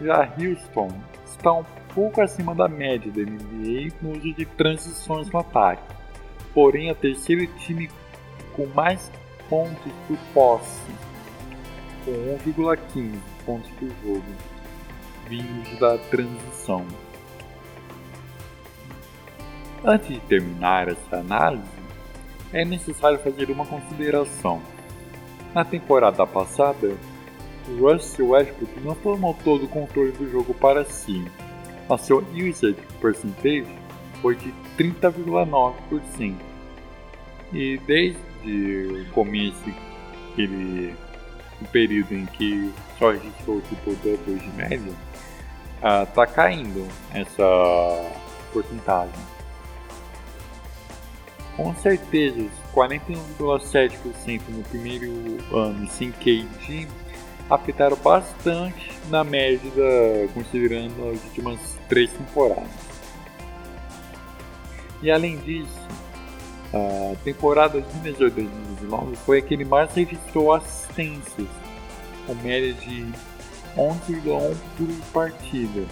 Já 0.01 0.33
Houston 0.39 0.93
está 1.25 1.53
um 1.53 1.65
pouco 1.95 2.21
acima 2.21 2.55
da 2.55 2.69
média 2.69 3.11
da 3.11 3.23
NBA 3.23 3.95
no 4.01 4.13
uso 4.13 4.33
de 4.35 4.45
transições 4.45 5.29
no 5.31 5.41
ataque, 5.41 5.83
porém 6.55 6.89
é 6.89 6.93
o 6.93 6.95
terceiro 6.95 7.47
time 7.59 7.91
com 8.53 8.67
mais 8.67 9.11
pontos 9.49 9.93
por 10.07 10.19
posse, 10.35 10.91
com 12.05 12.13
1,15 12.51 13.13
pontos 13.45 13.71
por 13.73 13.89
jogo, 14.05 14.25
vindos 15.29 15.79
da 15.79 15.99
transição. 15.99 16.87
Antes 19.85 20.09
de 20.09 20.21
terminar 20.21 20.89
essa 20.89 21.17
análise, 21.17 21.63
é 22.53 22.65
necessário 22.65 23.19
fazer 23.19 23.51
uma 23.51 23.65
consideração. 23.65 24.61
Na 25.55 25.65
temporada 25.65 26.27
passada, 26.27 26.97
Russell 27.79 28.31
Westbrook 28.31 28.81
não 28.81 28.95
tomou 28.95 29.37
todo 29.45 29.65
o 29.65 29.69
controle 29.69 30.13
do 30.13 30.31
jogo 30.31 30.55
para 30.55 30.85
si, 30.85 31.25
mas 31.89 32.01
seu 32.03 32.19
usage 32.19 32.77
percentage 33.01 33.67
foi 34.21 34.35
de 34.35 34.53
30,9%. 34.79 36.35
E 37.53 37.79
desde 37.87 38.28
de 38.45 39.07
começo, 39.13 39.63
aquele 40.33 40.95
período 41.73 42.15
em 42.15 42.27
que 42.27 42.73
só 42.99 43.11
registrou 43.11 43.61
tipo 43.63 43.95
doubles 43.97 44.43
de 44.43 44.49
média, 44.51 44.93
uh, 45.79 46.07
tá 46.15 46.27
caindo 46.27 46.87
essa 47.13 47.43
porcentagem. 48.53 49.15
Com 51.57 51.75
certeza, 51.77 52.47
41,7% 52.73 54.43
no 54.49 54.63
primeiro 54.65 55.11
ano 55.53 55.91
sem 55.91 56.13
KD 56.13 56.87
afetaram 57.51 57.97
bastante 57.97 58.93
na 59.09 59.25
média, 59.25 59.73
considerando 60.35 61.11
as 61.11 61.25
últimas 61.25 61.79
três 61.89 62.13
temporadas. 62.13 62.69
E 65.03 65.11
além 65.11 65.39
disso, 65.39 65.89
a 66.73 67.17
temporada 67.25 67.83
2018-2019 68.05 69.17
foi 69.25 69.39
a 69.39 69.43
que 69.43 69.55
ele 69.55 69.65
mais 69.65 69.91
registrou 69.95 70.53
assistências, 70.53 71.49
com 72.27 72.35
média 72.35 72.75
de 72.75 73.07
11,1 73.77 74.57
por 74.77 75.13
partida, 75.13 75.87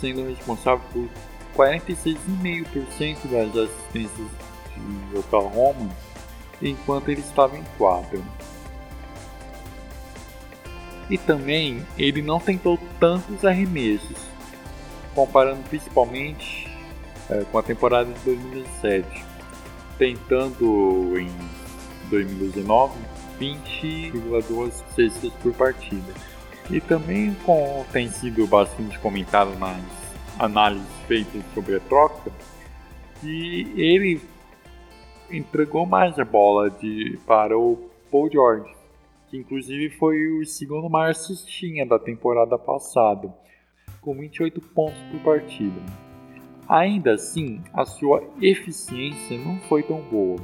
sendo 0.00 0.26
responsável 0.28 0.84
por 0.92 1.08
46,5% 1.56 3.18
das 3.30 3.68
assistências 3.68 4.28
de 5.10 5.18
Oklahoma 5.18 5.90
enquanto 6.60 7.10
ele 7.10 7.20
estava 7.20 7.56
em 7.56 7.64
quadra. 7.78 8.20
E 11.08 11.18
também 11.18 11.86
ele 11.96 12.22
não 12.22 12.40
tentou 12.40 12.78
tantos 12.98 13.44
arremessos, 13.44 14.16
comparando 15.14 15.62
principalmente 15.68 16.68
é, 17.30 17.44
com 17.44 17.58
a 17.58 17.62
temporada 17.62 18.12
de 18.12 18.18
2017 18.20 19.33
tentando 19.98 21.18
em 21.18 21.30
2019 22.10 23.14
20,2 23.40 24.70
cestas 24.94 25.32
por 25.42 25.52
partida. 25.54 26.12
E 26.70 26.80
também 26.80 27.34
com, 27.44 27.84
tem 27.92 28.08
sido 28.08 28.46
bastante 28.46 28.98
comentado 28.98 29.58
nas 29.58 29.82
análises 30.38 30.88
feitas 31.06 31.42
sobre 31.52 31.76
a 31.76 31.80
troca, 31.80 32.30
que 33.20 33.72
ele 33.76 34.20
entregou 35.30 35.84
mais 35.84 36.18
a 36.18 36.24
bola 36.24 36.70
de, 36.70 37.18
para 37.26 37.58
o 37.58 37.90
Paul 38.10 38.30
George, 38.30 38.72
que 39.28 39.36
inclusive 39.36 39.90
foi 39.90 40.40
o 40.40 40.46
segundo 40.46 40.88
maior 40.88 41.14
cestinha 41.14 41.84
da 41.84 41.98
temporada 41.98 42.58
passada, 42.58 43.32
com 44.00 44.14
28 44.14 44.60
pontos 44.60 45.00
por 45.10 45.20
partida. 45.20 46.03
Ainda 46.68 47.14
assim, 47.14 47.60
a 47.72 47.84
sua 47.84 48.22
eficiência 48.40 49.38
não 49.38 49.58
foi 49.68 49.82
tão 49.82 50.00
boa, 50.00 50.38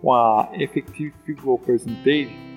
com 0.00 0.12
a 0.12 0.48
Effective 0.52 1.12
Goal 1.42 1.58
Percentage 1.58 2.54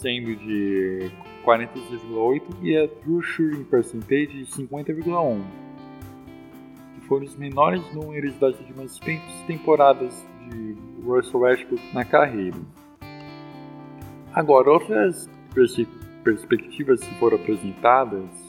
sendo 0.00 0.36
de 0.36 1.10
46,8 1.44 2.42
e 2.62 2.76
a 2.76 2.88
True 2.88 3.22
Shooting 3.22 3.64
Percentage 3.64 4.44
de 4.44 4.46
50,1, 4.46 5.42
que 6.94 7.06
foram 7.06 7.24
os 7.24 7.36
menores 7.36 7.82
números 7.92 8.34
das 8.38 8.58
últimas 8.60 8.98
temporadas 9.46 10.24
de 10.48 10.76
Russell 11.04 11.40
Westbrook 11.40 11.94
na 11.94 12.04
carreira. 12.04 12.56
Agora, 14.32 14.70
outras 14.70 15.28
perspectivas 16.22 17.00
que 17.00 17.14
foram 17.18 17.36
apresentadas 17.36 18.47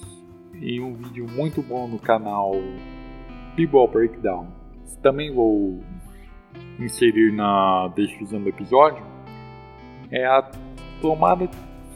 em 0.61 0.81
um 0.81 0.93
vídeo 0.93 1.27
muito 1.29 1.61
bom 1.61 1.87
no 1.87 1.99
canal 1.99 2.51
People 3.55 3.87
Breakdown. 3.91 4.47
também 5.01 5.33
vou 5.33 5.81
inserir 6.79 7.31
na 7.31 7.91
descrição 7.95 8.41
do 8.41 8.49
episódio 8.49 9.03
é 10.11 10.25
a 10.25 10.49
tomada 11.01 11.49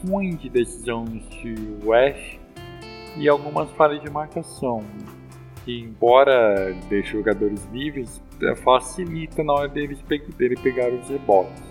ruim 0.08 0.36
de 0.36 0.50
decisão 0.50 1.06
de 1.06 1.56
West 1.84 2.40
e 3.18 3.28
algumas 3.28 3.70
falhas 3.72 4.02
de 4.02 4.10
marcação, 4.10 4.84
que 5.64 5.80
embora 5.80 6.74
deixe 6.90 7.12
jogadores 7.12 7.66
livres, 7.72 8.22
é, 8.42 8.56
facilita 8.56 9.44
na 9.44 9.54
hora 9.54 9.68
deles 9.68 10.02
pe 10.02 10.20
dele 10.38 10.56
pegar 10.56 10.90
os 10.90 11.10
rebotes. 11.10 11.64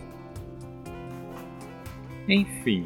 Enfim, 2.29 2.85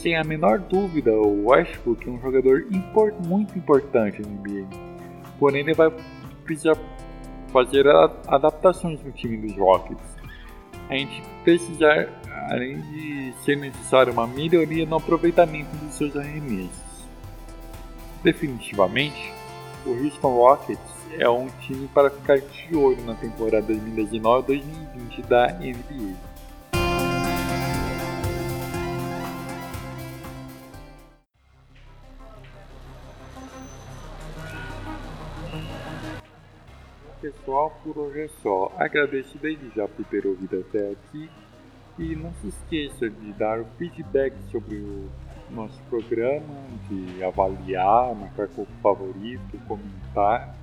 sem 0.00 0.16
a 0.16 0.24
menor 0.24 0.58
dúvida, 0.58 1.12
o 1.12 1.48
Westbrook 1.48 2.08
é 2.08 2.10
um 2.10 2.20
jogador 2.20 2.66
import 2.70 3.14
muito 3.26 3.56
importante 3.56 4.22
no 4.22 4.28
NBA, 4.28 4.66
porém 5.38 5.60
ele 5.60 5.74
vai 5.74 5.92
precisar 6.44 6.76
fazer 7.52 7.86
adaptações 8.26 9.02
no 9.02 9.12
time 9.12 9.36
dos 9.36 9.56
Rockets. 9.56 10.16
A 10.88 10.94
gente 10.94 11.22
precisar, 11.44 12.08
além 12.50 12.80
de 12.80 13.34
ser 13.44 13.56
necessário 13.56 14.12
uma 14.12 14.26
melhoria 14.26 14.86
no 14.86 14.96
aproveitamento 14.96 15.74
dos 15.76 15.94
seus 15.94 16.16
arremessos. 16.16 16.70
Definitivamente, 18.22 19.32
o 19.84 19.90
Houston 19.90 20.34
Rockets 20.34 20.90
é 21.18 21.28
um 21.28 21.48
time 21.60 21.88
para 21.88 22.10
ficar 22.10 22.38
de 22.38 22.76
olho 22.76 23.04
na 23.04 23.14
temporada 23.14 23.66
2019-2020 23.66 25.26
da 25.28 25.48
NBA. 25.52 26.29
Pessoal, 37.60 37.80
por 37.84 37.98
hoje 37.98 38.20
é 38.22 38.28
só. 38.42 38.72
Agradeço 38.78 39.36
desde 39.38 39.68
já 39.76 39.86
por 39.86 40.04
ter 40.06 40.26
ouvido 40.26 40.60
até 40.60 40.92
aqui 40.92 41.30
e 41.98 42.16
não 42.16 42.32
se 42.40 42.48
esqueça 42.48 43.10
de 43.10 43.32
dar 43.34 43.60
o 43.60 43.66
feedback 43.76 44.34
sobre 44.50 44.76
o 44.76 45.10
nosso 45.50 45.78
programa, 45.90 46.46
de 46.88 47.22
avaliar, 47.22 48.14
marcar 48.14 48.48
como 48.48 48.66
favorito, 48.82 49.58
comentar, 49.68 50.56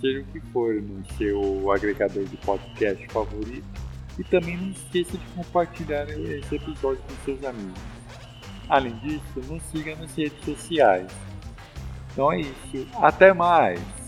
seja 0.00 0.22
o 0.22 0.24
que 0.24 0.40
for 0.52 0.74
no 0.74 1.04
seu 1.12 1.70
agregador 1.70 2.24
de 2.24 2.36
podcast 2.38 3.06
favorito. 3.08 3.64
E 4.18 4.24
também 4.24 4.56
não 4.56 4.70
esqueça 4.70 5.16
de 5.16 5.24
compartilhar 5.36 6.08
esse 6.10 6.56
episódio 6.56 7.02
com 7.02 7.24
seus 7.24 7.44
amigos. 7.44 7.80
Além 8.68 8.94
disso, 8.96 9.40
nos 9.48 9.62
siga 9.64 9.94
nas 9.94 10.14
redes 10.16 10.44
sociais. 10.44 11.12
Então 12.12 12.32
é 12.32 12.40
isso. 12.40 12.88
Até 13.00 13.32
mais! 13.32 14.01